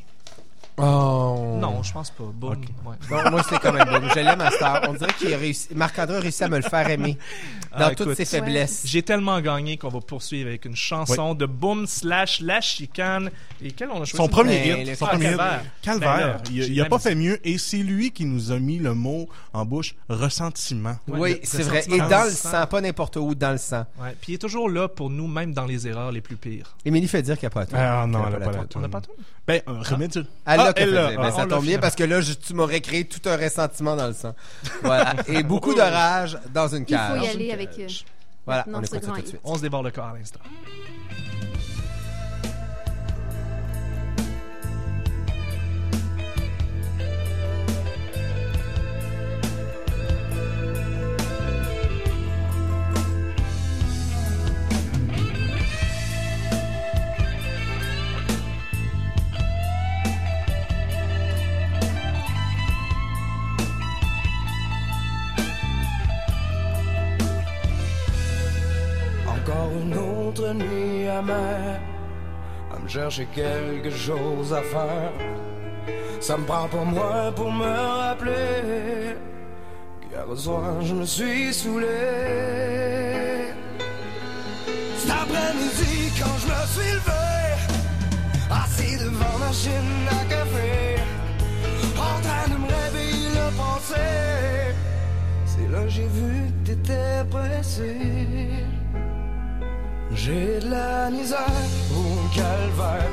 [0.77, 1.57] Oh.
[1.59, 2.23] Non, je pense pas.
[2.23, 2.55] Ouais.
[3.11, 4.07] Non, moi, c'est quand même bon.
[4.09, 4.81] Je l'aime à Star.
[4.89, 5.67] On dirait qu'il a réussi.
[5.75, 7.17] Marc-André a réussi à me le faire aimer.
[7.71, 8.81] Dans Ah, toutes écoute, ses faiblesses.
[8.85, 13.29] J'ai tellement gagné qu'on va poursuivre avec une chanson de Boom slash La Chicane.
[13.61, 14.17] Et quelle on a choisi?
[14.17, 14.95] Son premier Ben, hit.
[14.95, 15.25] Son Ah, premier.
[15.29, 15.61] Calvaire.
[15.81, 16.11] Calvaire.
[16.11, 18.51] Ben là, il a, j'ai il a pas fait mieux et c'est lui qui nous
[18.51, 20.95] a mis le mot en bouche ressentiment.
[21.07, 21.83] Ouais, oui, c'est vrai.
[21.89, 22.49] Et dans le sang.
[22.51, 23.85] sang, pas n'importe où, dans le sang.
[24.01, 24.15] Ouais.
[24.21, 26.75] Puis il est toujours là pour nous, même dans les erreurs les plus pires.
[26.85, 27.75] Émilie fait dire qu'il n'y a pas tout.
[27.77, 29.11] Ah non, elle a pas la On n'a pas tout?
[29.47, 30.23] Ben, euh, remets-tu.
[30.69, 30.73] Ah.
[30.73, 33.35] Ben, Ah, ça l'a tombe bien parce que là, je- tu m'aurais créé tout un
[33.37, 34.33] ressentiment dans le sang.
[34.83, 35.13] Voilà.
[35.27, 37.69] Et beaucoup de rage dans une Il faut y aller avec.
[37.79, 37.87] euh,
[38.45, 39.41] Voilà, maintenant on est ce prêt grand tout de suite.
[39.43, 40.39] On se dévore le corps à l'instant.
[70.41, 71.79] Autre nuit amère
[72.73, 75.11] à me chercher quelque chose à faire.
[76.19, 79.15] Ça me prend pas moi pour me rappeler
[80.01, 81.87] qu'hier soir je me suis saoulé.
[84.97, 87.27] Cet après-midi quand je me suis levé,
[88.49, 91.01] assis devant ma machine à café,
[91.97, 94.73] en train de me réveiller le pensée.
[95.45, 98.80] C'est là que j'ai vu que t'étais pressé.
[100.13, 101.37] J'ai de la misère
[101.95, 103.09] au calvaire.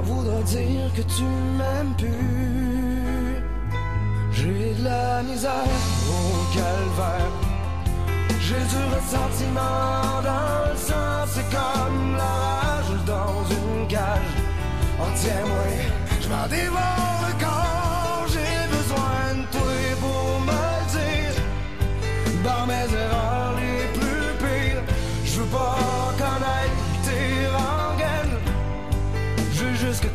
[0.00, 1.24] Ça voudrait dire que tu
[1.58, 3.36] m'aimes plus.
[4.32, 5.52] J'ai de la misère
[6.08, 7.32] au calvaire.
[8.40, 14.32] J'ai du ressentiment dans le sang, c'est comme la rage dans une cage.
[15.00, 15.68] Oh tiens-moi,
[16.22, 18.24] je m'en dévore le corps.
[18.32, 20.64] J'ai besoin de toi pour me
[20.96, 21.34] dire.
[22.42, 24.82] Dans mes erreurs les plus pires,
[25.26, 25.89] je veux pas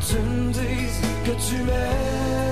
[0.08, 2.46] tu me dises que tu m'aimes.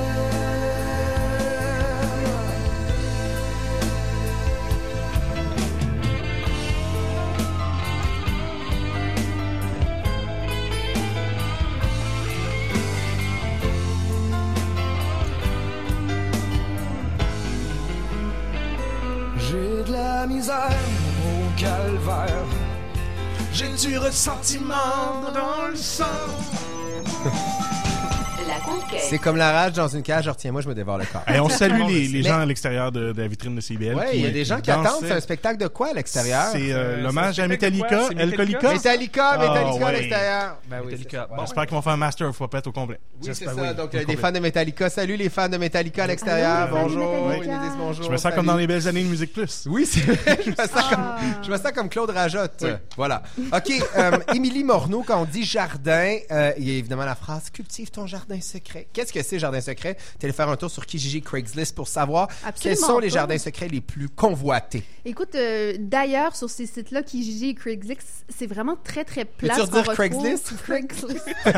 [19.39, 20.57] J'ai de la misère
[21.25, 22.29] au calvaire.
[23.53, 26.05] J'ai du ressentiment dans le sang.
[27.25, 27.31] 呵
[28.49, 29.01] La conquête.
[29.09, 31.23] C'est comme la rage dans une cage, retiens-moi, je me dévore le corps.
[31.33, 33.95] Et on salue les, gens à l'extérieur de, de la vitrine de CBL.
[33.95, 34.89] Ouais, il y a des gens qui dansaient.
[34.89, 35.05] attendent.
[35.07, 36.45] C'est un spectacle de quoi à l'extérieur?
[36.53, 38.73] C'est euh, Euh, l'hommage à Metallica, El Metallica?
[38.73, 40.57] Metallica, Ah, à l'extérieur.
[40.69, 41.11] Ben oui, Metallica.
[41.11, 41.27] c'est ça.
[41.37, 43.01] Bon, J'espère qu'ils vont faire un Master of Puppet au complet.
[43.23, 43.53] Oui, c'est ça.
[43.57, 44.17] oui, Donc, au il y a des complet.
[44.17, 44.91] fans de Metallica.
[44.91, 46.69] Salut les fans de Metallica à l'extérieur.
[46.73, 47.27] Oui, bonjour.
[47.29, 47.45] Metallica.
[47.53, 48.05] Ils nous disent bonjour.
[48.07, 49.65] Je me sens comme dans les belles années de Musique Plus.
[49.71, 50.39] Oui, c'est vrai.
[50.45, 50.89] Je me sens, Ah.
[50.91, 52.65] comme, je me sens comme Claude Rajotte.
[52.97, 53.23] Voilà.
[53.53, 53.73] OK.
[53.97, 57.91] euh, Émilie Morneau, quand on dit jardin, euh, il y a évidemment la phrase cultive
[57.91, 58.87] ton jardin secret.
[58.93, 59.97] Qu'est-ce que c'est, jardin secret?
[60.19, 62.29] Tu allé faire un tour sur Kijiji Craigslist pour savoir
[62.61, 64.83] quels sont les jardins secrets les plus convoités.
[65.05, 69.55] Écoute, euh, d'ailleurs, sur ces sites-là, Kijiji et Craigslist, c'est vraiment très, très plat.
[69.55, 69.95] Redire retrouve.
[69.95, 70.55] Craigslist?
[70.65, 71.29] Craigslist.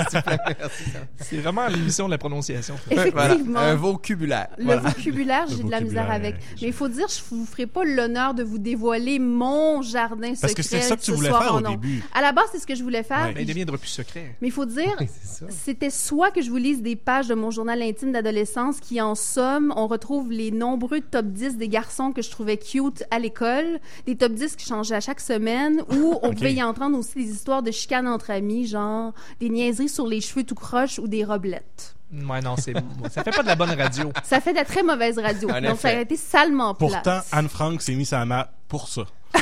[1.20, 2.74] C'est vraiment l'émission de la prononciation.
[2.90, 3.22] Effectivement.
[3.52, 3.68] Voilà.
[3.70, 4.48] Un vocabulaire.
[4.58, 4.80] Le Voilà.
[4.82, 6.36] vocabulaire, j'ai de la misère avec.
[6.60, 10.38] Mais il faut dire, je vous ferai pas l'honneur de vous dévoiler mon jardin secret.
[10.40, 12.02] Parce que c'est ça que tu voulais soir faire au début.
[12.14, 13.26] À la base, c'est ce que je voulais faire.
[13.26, 13.32] Ouais.
[13.34, 14.36] Mais il deviendra plus secret.
[14.40, 15.46] Mais il faut dire, Oui, c'est ça.
[15.64, 19.72] c'était soit que je vous des pages de mon journal intime d'adolescence qui, en somme,
[19.76, 24.16] on retrouve les nombreux top 10 des garçons que je trouvais cute à l'école, des
[24.16, 26.34] top 10 qui changeaient à chaque semaine, ou on Ok.
[26.36, 30.20] pouvait y entendre aussi des histoires de chicanes entre amis, genre des niaiseries sur les
[30.20, 31.94] cheveux tout croches ou des roblettes.
[32.12, 32.72] Ouais, non, c'est
[33.12, 34.12] ça fait pas de la bonne radio.
[34.24, 35.50] Ça fait de la très mauvaise radio.
[35.50, 36.90] En Donc, ça a été salement plate.
[36.92, 39.02] Pourtant, Anne Frank s'est mise à la map pour ça.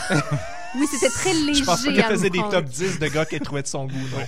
[0.76, 1.60] Oui, c'était très léger.
[1.60, 2.50] Je pense qu'elle Anne faisait des Frank.
[2.52, 4.24] top 10 de gars qu'elle trouvait de son goût, non.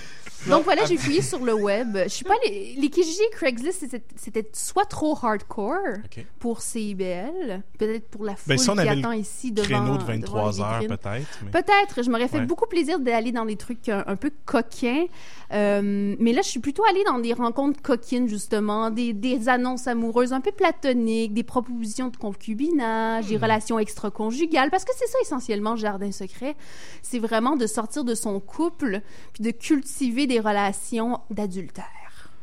[0.49, 1.97] Donc voilà, j'ai fouillé sur le web.
[2.03, 5.75] Je suis pas allée- les Kijiji et Craigslist, c'était- c'était soit trop hardcore
[6.05, 6.25] OK.
[6.39, 9.67] pour CIBL, peut-être pour la foule Ben, si on qui avait attend le ici devant
[9.67, 10.97] Créneau de devant les 23 heures, vitrines.
[10.97, 11.39] peut-être.
[11.43, 12.45] mais- Peut-être, je m'aurais fait Ouais.
[12.45, 15.05] beaucoup plaisir d'aller dans des trucs un, un peu coquins.
[15.53, 19.87] Euh, mais là, je suis plutôt allée dans des rencontres coquines, justement, des, des annonces
[19.87, 23.29] amoureuses un peu platoniques, des propositions de concubinage, Hmm.
[23.29, 26.55] des relations extra-conjugales, parce que c'est ça essentiellement le jardin secret.
[27.01, 29.01] C'est vraiment de sortir de son couple
[29.33, 31.85] puis de cultiver des relations d'adultère.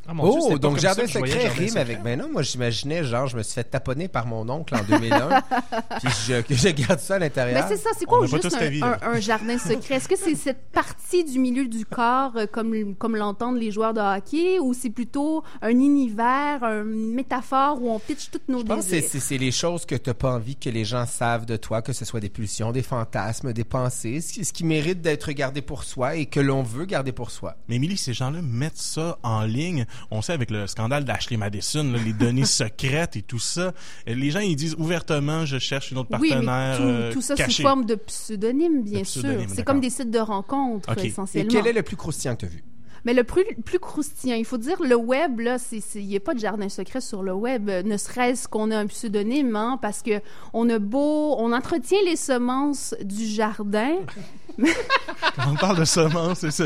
[0.06, 1.80] Ah, mon Dieu, Oh, donc Jardin secret rime secret.
[1.80, 2.02] avec.
[2.02, 5.40] Ben non, moi j'imaginais, genre, je me suis fait taponner par mon oncle en 2001,
[6.02, 7.62] puis je, que je garde ça à l'intérieur.
[7.62, 9.96] Ben c'est ça, c'est quoi On juste un, vie, un- un jardin secret?
[9.96, 13.94] Est-ce que c'est cette partie du milieu du corps, euh, comme, comme l'entendent les joueurs
[13.94, 18.64] de hockey, ou c'est plutôt un univers, une métaphore où on pitch toutes nos Je
[18.64, 19.10] pense que c'est- désirs?
[19.12, 21.80] c'est c'est les choses que tu n'as pas envie que les gens savent de toi,
[21.82, 25.32] que ce soit des pulsions, des fantasmes, des pensées, ce qui, ce qui mérite d'être
[25.32, 27.56] gardé pour soi et que l'on veut garder pour soi.
[27.68, 29.86] Mais Émilie, ces gens-là mettent ça en ligne.
[30.10, 33.72] On sait avec le scandale d'Ashley Madison, là, les données secrètes et tout ça.
[34.06, 37.22] Les gens, ils disent ouvertement, je cherche une autre Oui, partenaire mais euh, tout, tout
[37.22, 37.52] ça caché.
[37.52, 39.22] sous forme de pseudonyme, bien De sûr.
[39.48, 40.98] C'est comme des sites de rencontres, Ok.
[40.98, 41.50] Et Et essentiellement.
[41.52, 42.64] quel est le plus croustillant que tu as vu?
[43.06, 45.58] Mais le plus, plus croustillant, il faut dire, le web, là,
[45.96, 48.78] il n'y a pas de jardin secret sur le web, euh, ne serait-ce qu'on a
[48.78, 50.22] un pseudonyme, hein, parce que
[50.54, 53.92] on a beau, on entretient les semences du jardin,
[55.38, 56.64] on parle de semences et ce,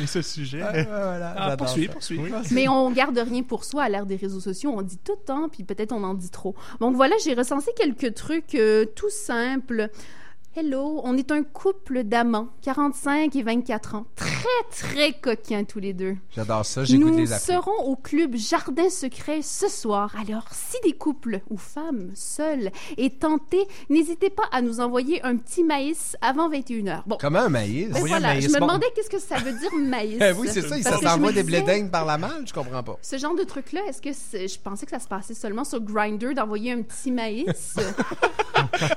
[0.00, 0.62] et ce sujet.
[0.62, 2.18] Ah, poursuis, poursuis.
[2.18, 2.30] Oui.
[2.50, 4.72] Mais on garde rien pour soi à l'ère des réseaux sociaux.
[4.76, 6.54] On dit tout le temps, puis peut-être on en dit trop.
[6.80, 9.90] Donc voilà, j'ai recensé quelques trucs euh, tout simples.
[10.56, 14.06] Hello, on est un couple d'amants, 45 et 24 ans.
[14.16, 14.26] Très,
[14.72, 16.16] très coquins tous les deux.
[16.34, 17.54] J'adore ça, j'écoute Nous les appels.
[17.54, 20.12] serons au club Jardin Secret ce soir.
[20.20, 25.36] Alors, si des couples ou femmes seuls est tentés, n'hésitez pas à nous envoyer un
[25.36, 27.02] petit maïs avant 21h.
[27.06, 27.88] Bon, Comment un maïs?
[27.90, 30.18] ben voilà, je me demandais qu'est-ce que ça veut dire maïs?
[30.20, 32.98] Eh oui, c'est ça, ça s'envoie des blédings par la malle, je comprends pas.
[33.02, 35.80] Ce genre de truc-là, est-ce que c'est- je pensais que ça se passait seulement sur
[35.80, 37.76] Grindr d'envoyer un petit maïs?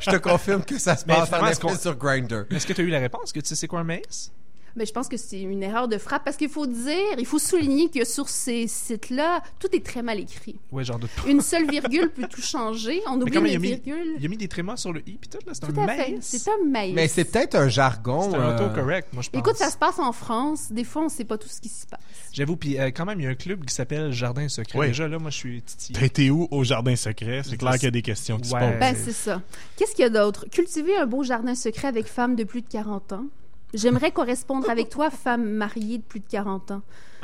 [0.01, 2.45] Je te confirme que ça se passe est-ce effet qu'on- sur Grindr?
[2.51, 3.31] Est-ce que tu as eu la réponse?
[3.31, 4.31] Que tu sais c'est quoi un maïs?
[4.75, 7.37] Mais je pense que c'est une erreur de frappe parce qu'il faut dire, il faut
[7.39, 10.55] souligner que sur ces sites-là, tout est très mal écrit.
[10.71, 11.29] Ouais, j'en doute pas.
[11.29, 13.01] Une seule virgule peut tout changer.
[13.07, 14.15] On oublie les a mis, virgules.
[14.19, 15.93] il a mis des trémas sur le i puis tout là, c'est Tout un à
[15.95, 16.11] fait.
[16.11, 16.25] maïs.
[16.25, 16.93] C'est un maïs.
[16.95, 18.31] Mais c'est peut-être un jargon.
[18.31, 19.39] C'est un euh, autocorrect, moi je pense.
[19.39, 20.71] Écoute, ça se passe en France.
[20.71, 21.99] Des fois, on ne sait pas tout ce qui se passe.
[22.31, 24.79] J'avoue, puis euh, quand même, il y a un club qui s'appelle Jardin Secret.
[24.79, 24.87] Oui.
[24.87, 25.99] Déjà là, moi je suis titillé.
[25.99, 27.41] T'as été où au jardin secret?
[27.43, 28.59] C'est clair qu'il y a des questions qui Ouais.
[28.59, 28.79] se posent.
[28.79, 29.41] Ben, c'est ça.
[29.77, 30.47] Qu'est-ce qu'il y a d'autre?
[30.49, 33.25] Cultiver un beau jardin secret avec femme de plus de 40 ans.
[33.73, 36.81] J'aimerais correspondre avec toi, femme mariée de plus de 40 ans.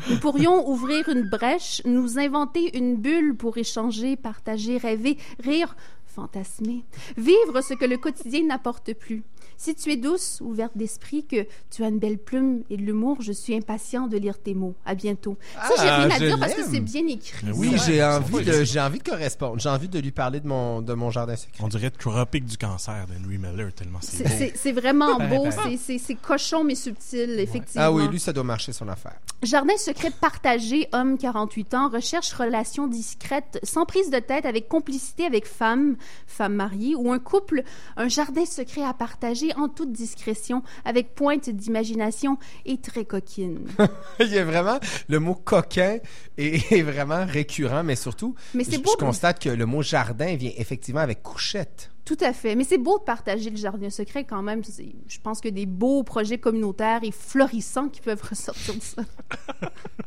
[0.10, 5.76] Nous pourrions ouvrir une brèche, nous inventer une bulle pour échanger, partager, rêver, rire,
[6.08, 6.84] fantasmer,
[7.18, 9.24] vivre ce que le quotidien n'apporte plus.
[9.62, 13.18] Si tu es douce, ouverte d'esprit, que tu as une belle plume et de l'humour,
[13.20, 14.74] je suis impatient de lire tes mots.
[14.86, 15.38] À bientôt.
[15.54, 17.46] ça, j'ai Ah, rien à dire parce que c'est bien écrit.
[17.54, 19.60] Oui, j'ai envie, de, j'ai envie de correspondre.
[19.60, 21.62] J'ai envie de lui parler de mon, de mon jardin secret.
[21.62, 24.52] On dirait Tropique du cancer d'Henry Miller, tellement c'est beau.
[24.56, 25.48] C'est vraiment beau,
[25.78, 27.84] c'est cochon mais subtil, effectivement.
[27.84, 29.20] Ah oui, lui, ça doit marcher son affaire.
[29.44, 35.26] Jardin secret partagé, homme 48 ans, recherche relation discrète, sans prise de tête, avec complicité
[35.26, 35.98] avec femme,
[36.28, 37.64] femme mariée, ou un couple,
[37.98, 43.60] un jardin secret à partager en toute discrétion, avec pointe d'imagination et très coquine.
[44.20, 46.00] Il y a vraiment le mot coquin
[46.38, 49.82] est, est vraiment récurrent, mais surtout, Mais je, beau je de- constate que le mot
[49.82, 51.92] jardin vient effectivement avec couchette.
[52.10, 52.56] Tout à fait.
[52.56, 54.64] Mais c'est beau de partager le jardin secret quand même.
[54.64, 59.04] C'est- Je pense que des beaux projets communautaires et florissants qui peuvent ressortir de ça.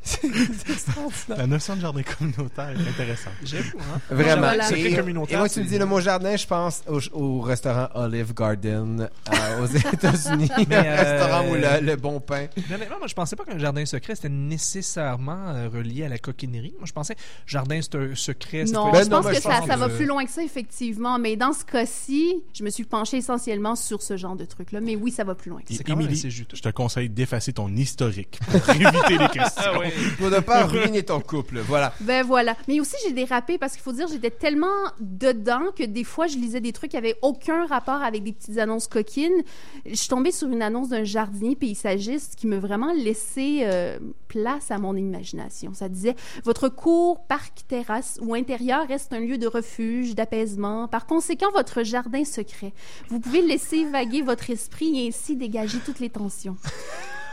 [1.36, 3.34] La notion de jardin communautaire est intéressante.
[3.44, 4.00] J'avoue, hein?
[4.11, 4.40] Vraiment.
[4.42, 4.64] Voilà.
[4.64, 6.98] Secret Et, communautaire, et moi, tu me c'est- dis le mot jardin, je pense au,
[7.12, 10.50] au restaurant Olive Garden euh, aux États-Unis.
[10.68, 12.46] Mais, un euh, restaurant où le, le bon pain.
[12.68, 16.18] Mais Honnêtement, moi, je pensais pas qu'un jardin secret, c'était nécessairement euh, relié à la
[16.18, 16.74] coquinerie.
[16.78, 17.14] Moi, je pensais
[17.46, 18.64] jardin c'est un secret.
[18.64, 20.24] Non, peut je pense non, que mais je ça, pense ça va que- plus loin
[20.24, 21.18] que ça, effectivement.
[21.18, 24.80] Mais dans ce cas-ci, je me suis penchée essentiellement sur ce genre de truc-là.
[24.80, 25.61] Mais oui, ça va plus loin.
[25.66, 29.62] C'est je te conseille d'effacer ton historique pour éviter les questions.
[29.74, 29.88] Ah oui.
[30.18, 31.61] Pour ne pas ruiner ton couple.
[31.61, 31.93] Voilà.
[32.01, 32.57] Ben voilà.
[32.68, 34.66] Mais aussi, j'ai dérapé parce qu'il faut dire, j'étais tellement
[35.01, 38.59] dedans que des fois, je lisais des trucs qui avaient aucun rapport avec des petites
[38.59, 39.43] annonces coquines.
[39.86, 44.70] Je suis tombée sur une annonce d'un jardinier paysagiste qui m'a vraiment laissé euh, place
[44.70, 45.74] à mon imagination.
[45.74, 50.88] Ça disait Votre cour, parc, terrasse ou intérieur reste un lieu de refuge, d'apaisement.
[50.88, 52.72] Par conséquent, votre jardin secret.
[53.09, 56.57] Vous pouvez laisser vaguer votre esprit et ainsi dégager toutes les tensions.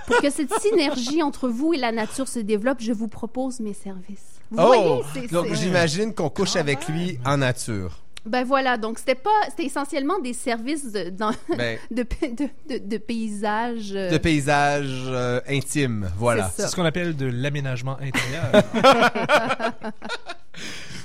[0.08, 3.74] Pour que cette synergie entre vous et la nature se développe, je vous propose mes
[3.74, 4.40] services.
[4.52, 4.66] Vous oh!
[4.66, 8.00] voyez, c'est- Donc, c'est- j'imagine qu'on couche avec lui en nature.
[8.26, 11.78] Ben voilà, donc c'était pas, c'était essentiellement des services de, dans- Ben.
[11.92, 13.92] de, de, de, de paysage.
[13.94, 16.10] euh, De paysage euh, intime.
[16.18, 16.52] Voilà.
[16.54, 18.64] C'est C'est ce qu'on appelle de l'aménagement intérieur.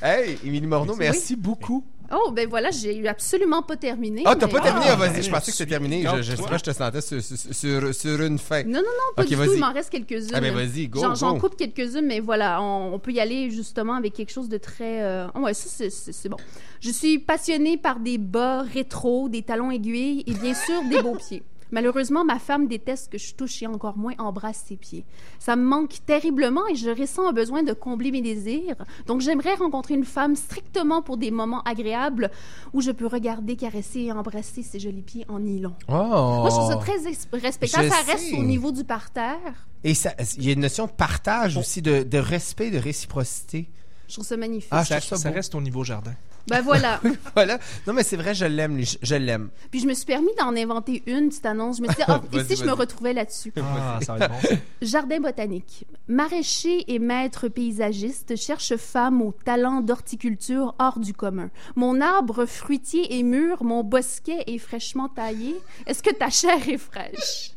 [0.02, 0.98] Hey, Émilie Morneau, Oui.
[1.00, 1.84] merci beaucoup.
[2.12, 4.22] Oh, ben voilà, j'ai eu absolument pas terminé.
[4.26, 4.86] Ah, t'as mais- pas terminé?
[4.88, 6.02] Ah, Ah, vas-y, ben, je pensais que c'était terminé.
[6.16, 6.48] Je, je sais toi.
[6.48, 8.62] pas, je te sentais sur, sur, sur, sur une fin.
[8.64, 9.40] Non, non, non, pas Ok, du tout.
[9.40, 9.54] vas-y.
[9.54, 10.30] Il m'en reste quelques-unes.
[10.34, 11.40] Ah, ben, vas-y, go, J'en, j'en go.
[11.40, 15.02] coupe quelques-unes, mais voilà, on, on peut y aller justement avec quelque chose de très.
[15.02, 16.36] euh, ah ouais, ça, c'est, c'est- c'est bon.
[16.80, 21.16] Je suis passionnée par des bas rétro, des talons aiguilles et bien sûr des beaux
[21.16, 21.42] pieds.
[21.74, 25.04] Malheureusement, ma femme déteste que je touche et encore moins embrasse ses pieds.
[25.40, 28.76] Ça me manque terriblement et je ressens un besoin de combler mes désirs.
[29.08, 32.30] Donc, j'aimerais rencontrer une femme strictement pour des moments agréables
[32.74, 35.74] où je peux regarder, caresser et embrasser ses jolis pieds en nylon.
[35.88, 35.92] Oh!
[35.92, 37.90] Moi, je trouve ça très respectable.
[37.90, 38.36] Ça reste sais.
[38.38, 39.66] au niveau du parterre.
[39.82, 43.68] Et ça- il y a une notion de partage aussi, de, de respect, de réciprocité.
[44.08, 44.68] Je trouve ça magnifique.
[44.70, 44.98] Ah, ça,
[45.30, 46.14] reste au niveau jardin.
[46.46, 47.00] Ben voilà.
[47.34, 47.58] voilà.
[47.86, 48.80] Non, mais c'est vrai, je l'aime.
[49.02, 49.48] Je, l'aime.
[49.70, 51.78] Puis je me suis permis d'en inventer une petite annonce.
[51.78, 53.52] Je me suis dit, ah, et si je me retrouvais là-dessus?
[53.56, 54.40] Ah, ça va être bon.
[54.40, 54.54] ça.
[54.82, 55.86] Jardin botanique.
[56.06, 61.50] Maraîcher et maître paysagiste cherche femme au talent d'horticulture hors du commun.
[61.76, 65.56] Mon arbre fruitier est mûr, mon bosquet est fraîchement taillé.
[65.86, 67.52] Est-ce que ta chair est fraîche?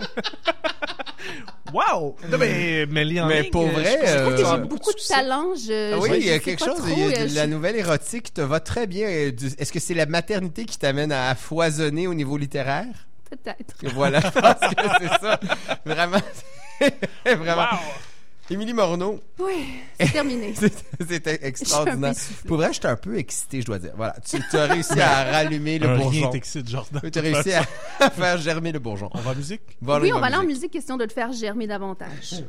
[1.72, 2.16] Wow!
[2.28, 4.92] Non, mais, mais, Léon Mais Ligue, pour euh, vrai, je trouve que Euh, j'ai beaucoup
[4.92, 5.54] de talent.
[5.54, 6.78] Je, Ah oui, je- il y a quelque chose.
[6.78, 9.06] trop, il y a euh, de je- la nouvelle érotique te va très bien.
[9.08, 12.86] Euh, Est-ce que c'est la maternité qui t'amène à foisonner au niveau littéraire?
[13.30, 13.74] Peut-être.
[13.94, 15.38] Voilà, je pense que c'est ça.
[15.84, 16.18] Vraiment.
[17.24, 17.66] Vraiment.
[18.50, 19.20] Émilie Morneau.
[19.38, 19.66] Oui,
[19.98, 20.52] c'est terminé.
[20.56, 22.14] C'est- C'était extraordinaire.
[22.46, 23.92] Pour vrai, j'étais un peu excité, je dois dire.
[23.96, 26.20] Voilà, tu, tu as réussi à rallumer le Un bourgeon.
[26.22, 27.00] rien t'excite, Jordan.
[27.10, 27.62] Tu as réussi à,
[28.00, 29.08] à faire germer le bourgeon.
[29.14, 29.62] On va en musique?
[29.80, 30.50] Voilà, oui, on va aller en musique.
[30.56, 32.42] musique, question de te faire germer davantage.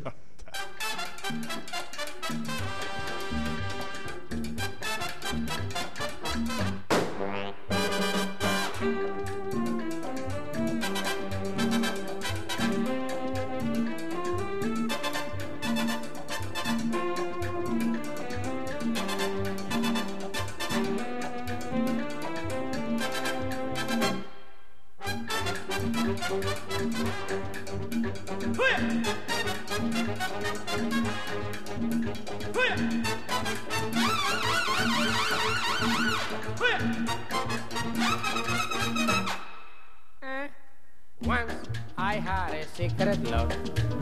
[41.23, 41.53] Once
[41.97, 43.51] I had a secret love.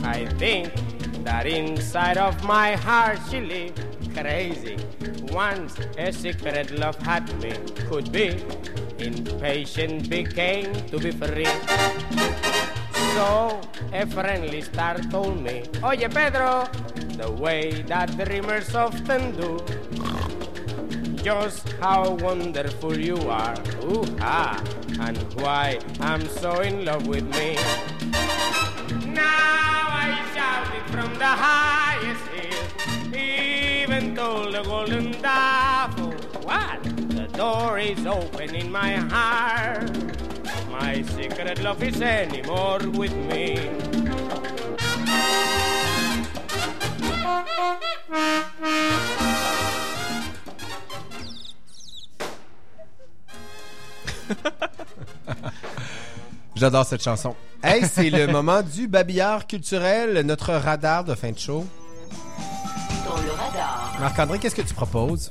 [0.02, 0.72] I think
[1.24, 3.80] that inside of my heart she lived
[4.14, 4.76] crazy.
[5.32, 7.52] Once a secret love had me,
[7.88, 8.42] could be.
[8.98, 11.54] Impatient became to be free.
[13.14, 13.60] So
[13.92, 16.68] a friendly star told me, Oye Pedro,
[17.16, 19.60] the way that dreamers often do.
[21.22, 23.54] Just how wonderful you are,
[23.84, 24.64] ooh ha,
[25.00, 27.56] and why I'm so in love with me.
[29.04, 35.92] Now I shout it from the highest hill, even told the golden dove,
[36.42, 36.82] what?
[37.10, 39.92] The door is open in my heart.
[40.70, 43.68] My secret love is anymore with me.
[56.56, 57.34] J'adore cette chanson.
[57.62, 61.66] Hey, c'est le moment du babillard culturel, notre radar de fin de show.
[63.06, 63.96] Dans le radar.
[64.00, 65.30] Marc-André, qu'est-ce que tu proposes?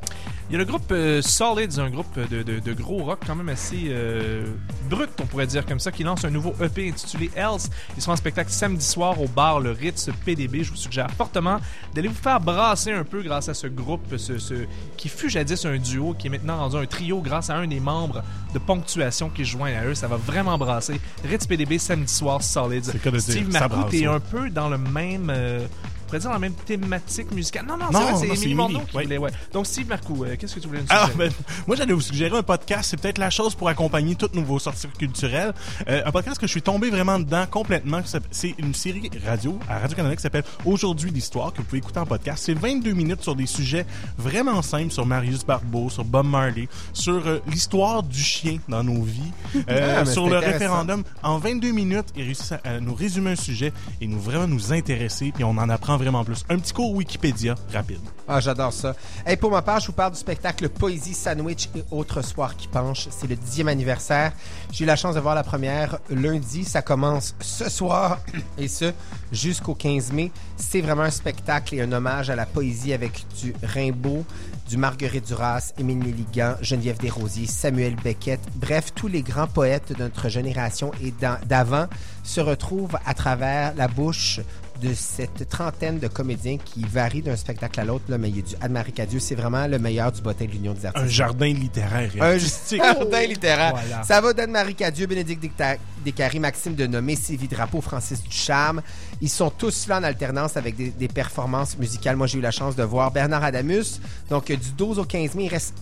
[0.50, 3.36] Il y a le groupe euh, Solids, un groupe de, de- de gros rock quand
[3.36, 4.48] même assez euh,
[4.90, 7.70] brut, on pourrait dire comme ça, qui lance un nouveau EP intitulé Else.
[7.96, 10.64] Ils seront en spectacle samedi soir au bar Le Ritz PDB.
[10.64, 11.60] Je vous suggère fortement
[11.94, 14.66] d'aller vous faire brasser un peu grâce à ce groupe, ce, ce-
[14.98, 17.80] qui fut jadis un duo, qui est maintenant rendu un trio grâce à un des
[17.80, 19.94] membres de Ponctuation qui se joint à eux.
[19.94, 21.00] Ça va vraiment brasser.
[21.24, 22.86] Ritz PDB samedi soir, Solids.
[23.20, 24.16] Steve Marcoux, t'es ouais.
[24.16, 25.30] un peu dans le même...
[25.30, 25.68] euh,
[26.10, 27.66] pourrait dire dans la même thématique musicale.
[27.68, 29.04] Non, non, Non, c'est vrai, c'est Émilie Morneau qui ouais.
[29.04, 29.32] voulait, ouais.
[29.54, 31.30] Donc, Steve Marcoux, euh, qu'est-ce que tu voulais nous Ah, suggérer?
[31.30, 31.34] ben,
[31.68, 32.90] moi, j'allais vous suggérer un podcast.
[32.90, 35.54] C'est peut-être la chose pour accompagner toutes nos sorties culturelles.
[35.88, 38.02] Euh, un podcast que je suis tombé vraiment dedans complètement.
[38.32, 42.06] C'est une série radio à Radio-Canada qui s'appelle Aujourd'hui l'Histoire, que vous pouvez écouter en
[42.06, 42.44] podcast.
[42.46, 43.86] C'est 22 minutes sur des sujets
[44.18, 49.02] vraiment simples sur Marius Barbeau, sur Bob Marley, sur euh, l'histoire du chien dans nos
[49.04, 49.22] vies,
[49.70, 51.04] euh, Ah, sur le référendum.
[51.24, 54.74] En 22 minutes, il réussit à, à nous résumer un sujet et nous vraiment nous
[54.74, 56.44] intéresser, puis on en apprend vraiment plus.
[56.50, 58.00] Un petit cours Wikipédia rapide.
[58.28, 58.96] Ah, j'adore ça.
[59.28, 62.68] Et pour ma part, je vous parle du spectacle Poésie, Sandwich et Autres Soirs qui
[62.68, 63.08] penchent.
[63.12, 64.32] C'est le dixième anniversaire.
[64.72, 66.64] J'ai eu la chance de voir la première lundi.
[66.64, 68.20] Ça commence ce soir
[68.58, 68.94] et ce
[69.32, 70.32] jusqu'au 15 mai.
[70.58, 74.26] C'est vraiment un spectacle et un hommage à la poésie avec du Rimbaud,
[74.70, 78.40] du Marguerite Duras, Émile Nelligan, Geneviève Desrosiers, Samuel Beckett.
[78.56, 81.14] Bref, tous les grands poètes de notre génération et
[81.46, 81.88] d'avant
[82.24, 84.40] se retrouvent à travers la bouche
[84.82, 88.40] de cette trentaine de comédiens qui varient d'un spectacle à l'autre, là, mais il y
[88.40, 91.06] a du Anne-Marie Cadieux, c'est vraiment le meilleur du bottin de l'Union des artistes.
[91.06, 92.38] Un jardin littéraire Un
[92.72, 93.76] jardin littéraire.
[93.76, 94.04] Voilà.
[94.04, 98.82] Ça va d'Anne-Marie Cadieux, Bénédicte Desca- Descaries, Maxime Denomé, Sylvie Drapeau, Francis Ducharme.
[99.22, 102.16] Ils sont tous là en alternance avec des, des performances musicales.
[102.16, 104.00] Moi, j'ai eu la chance de voir Bernard Adamus.
[104.30, 105.74] Donc, euh, du 12 au 15 mai, il reste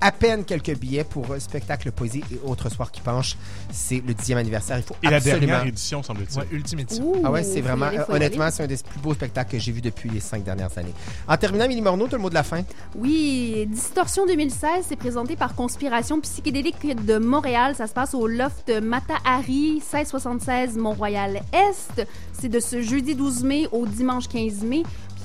[0.00, 3.36] à peine quelques billets pour un spectacle Poésie et Autres Soirs qui penchent.
[3.70, 4.78] C'est le dixième anniversaire.
[4.78, 6.38] Il faut Et la dernière édition, semble-t-il.
[6.38, 7.12] Ouais, ultime édition.
[7.24, 9.80] Ah ouais, c'est vraiment, aller, honnêtement, c'est un des plus beaux spectacles que j'ai vu
[9.80, 10.94] depuis les cinq dernières années.
[11.28, 12.62] En terminant, Milly Morneau, tu as le mot de la fin?
[12.96, 17.74] Oui, Distorsion 2016, c'est présenté par Conspiration Psychédélique de Montréal.
[17.76, 22.06] Ça se passe au loft Matahari, 1676 Mont-Royal-Est.
[22.32, 24.82] C'est de ce jeudi 12 mai au dimanche 15 mai.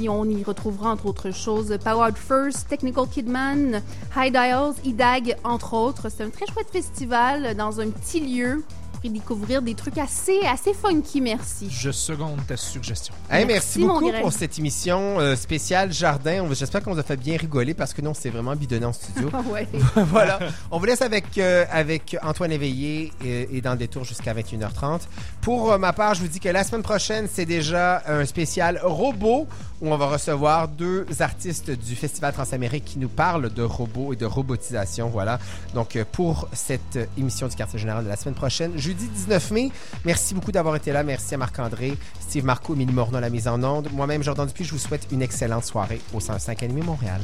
[0.08, 3.82] On y retrouvera entre autres choses Powered First, Technical Kidman,
[4.16, 6.10] High Dials, IDAG, entre autres.
[6.10, 8.64] C'est un très chouette festival dans un petit lieu
[9.04, 11.68] y découvrir des trucs assez, assez funky, merci.
[11.70, 13.14] Je seconde ta suggestion.
[13.30, 16.44] Hey, Merci, beaucoup pour cette émission euh, spéciale Jardin.
[16.44, 18.94] On- J'espère qu'on vous a fait bien rigoler parce que non, c'est vraiment bidonné en
[18.94, 19.30] studio.
[19.40, 19.68] Ah ouais.
[19.96, 20.40] voilà.
[20.72, 25.02] On vous laisse avec, euh, avec Antoine Éveillé et, et dans le détour jusqu'à 21h30.
[25.42, 28.80] Pour euh, ma part, je vous dis que la semaine prochaine, c'est déjà un spécial
[28.84, 29.48] robot
[29.82, 34.18] où on va recevoir deux artistes du Festival Transamérique qui nous parlent de robots et
[34.18, 35.08] de robotisation.
[35.10, 35.40] Voilà.
[35.74, 39.72] Donc, pour cette émission du quartier général de la semaine prochaine, je jeudi 19 mai.
[40.06, 41.04] Merci beaucoup d'avoir été là.
[41.04, 43.92] Merci à Marc-André, Steve Marco, Émilie Morneau la mise en onde.
[43.92, 47.22] Moi-même, Jordan Dupuis, je vous souhaite une excellente soirée au 105 Animé Montréal.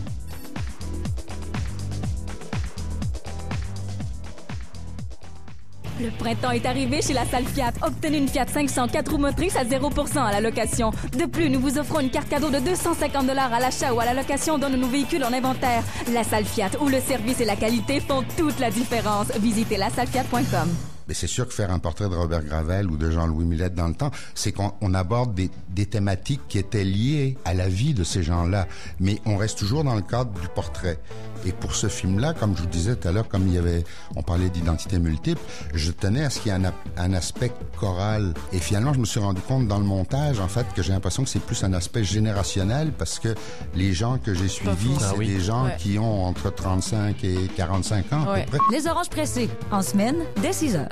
[6.00, 7.72] Le printemps est arrivé chez la salle Fiat.
[7.82, 10.92] Obtenez une Fiat 500 4 roues motrices à 0% à la location.
[11.18, 14.06] De plus, nous vous offrons une carte cadeau de 250 dollars à l'achat ou à
[14.06, 15.84] la location d'un de nos véhicules en inventaire.
[16.14, 19.32] La salle Fiat, où le service et la qualité font toute la différence.
[19.40, 20.95] Visitez lasallefiat.com.
[21.08, 23.88] Mais c'est sûr que faire un portrait de Robert Gravel ou de Jean-Louis Millette dans
[23.88, 27.94] le temps, c'est qu'on on aborde des, des thématiques qui étaient liées à la vie
[27.94, 28.68] de ces gens-là,
[29.00, 30.98] mais on reste toujours dans le cadre du portrait.
[31.46, 33.84] Et pour ce film-là, comme je vous disais tout à l'heure, comme il y avait,
[34.16, 35.42] on parlait d'identité multiple,
[35.74, 36.60] je tenais à ce qu'il y ait
[36.98, 38.34] un, aspect choral.
[38.52, 41.24] Et finalement, je me suis rendu compte dans le montage, en fait, que j'ai l'impression
[41.24, 43.36] que c'est plus un aspect générationnel parce que
[43.76, 45.28] les gens que j'ai suivis, c'est Ah oui.
[45.28, 45.76] des gens Ouais.
[45.78, 48.60] qui ont entre 35 et 45 ans à peu près.
[48.72, 50.90] Les oranges pressées, en semaine, dès 6 heures.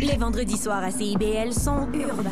[0.00, 2.30] Les vendredis soirs à CIBL sont urbains.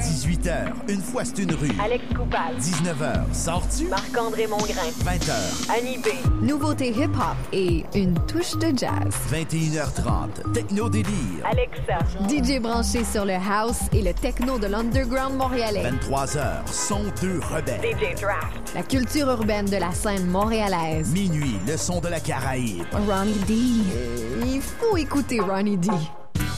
[0.00, 1.70] 18h, une fois c'est une rue.
[1.82, 2.56] Alex Coupal.
[2.58, 3.86] 19h, sors-tu?
[3.88, 4.90] Marc-André Mongrain.
[5.04, 6.08] 20h, Annie B.
[6.42, 9.12] Nouveauté hip-hop et une touche de jazz.
[9.32, 11.44] 21h30, Techno Délire.
[11.44, 11.98] Alexa.
[12.28, 15.82] DJ branché sur le house et le techno de l'underground montréalais.
[15.82, 17.80] 23h, son de rebelle.
[17.82, 18.74] DJ Draft.
[18.74, 21.12] La culture urbaine de la scène montréalaise.
[21.12, 22.84] Minuit, le son de la Caraïbe.
[22.92, 23.54] Ronnie D.
[24.44, 25.88] Il faut écouter Ronnie D.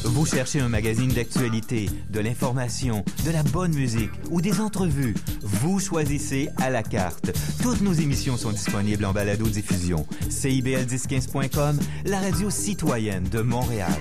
[0.04, 5.14] Vous cherchez un magazine d'actualité, de l'information, de la bonne musique ou des entrevues.
[5.42, 7.30] Vous choisissez à la carte.
[7.62, 10.06] Toutes nos émissions sont disponibles en balado-diffusion.
[10.28, 13.92] CIBL1015.com, la radio citoyenne de Montréal.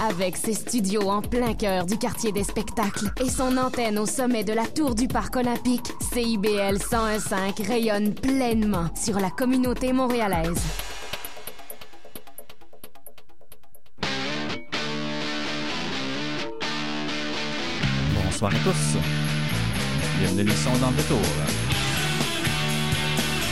[0.00, 4.42] Avec ses studios en plein cœur du quartier des spectacles et son antenne au sommet
[4.42, 10.58] de la tour du Parc olympique, CIBL 101.5 rayonne pleinement sur la communauté montréalaise.
[18.42, 18.98] Bonsoir à tous.
[20.18, 21.61] Bienvenue à l'émission dans le retour.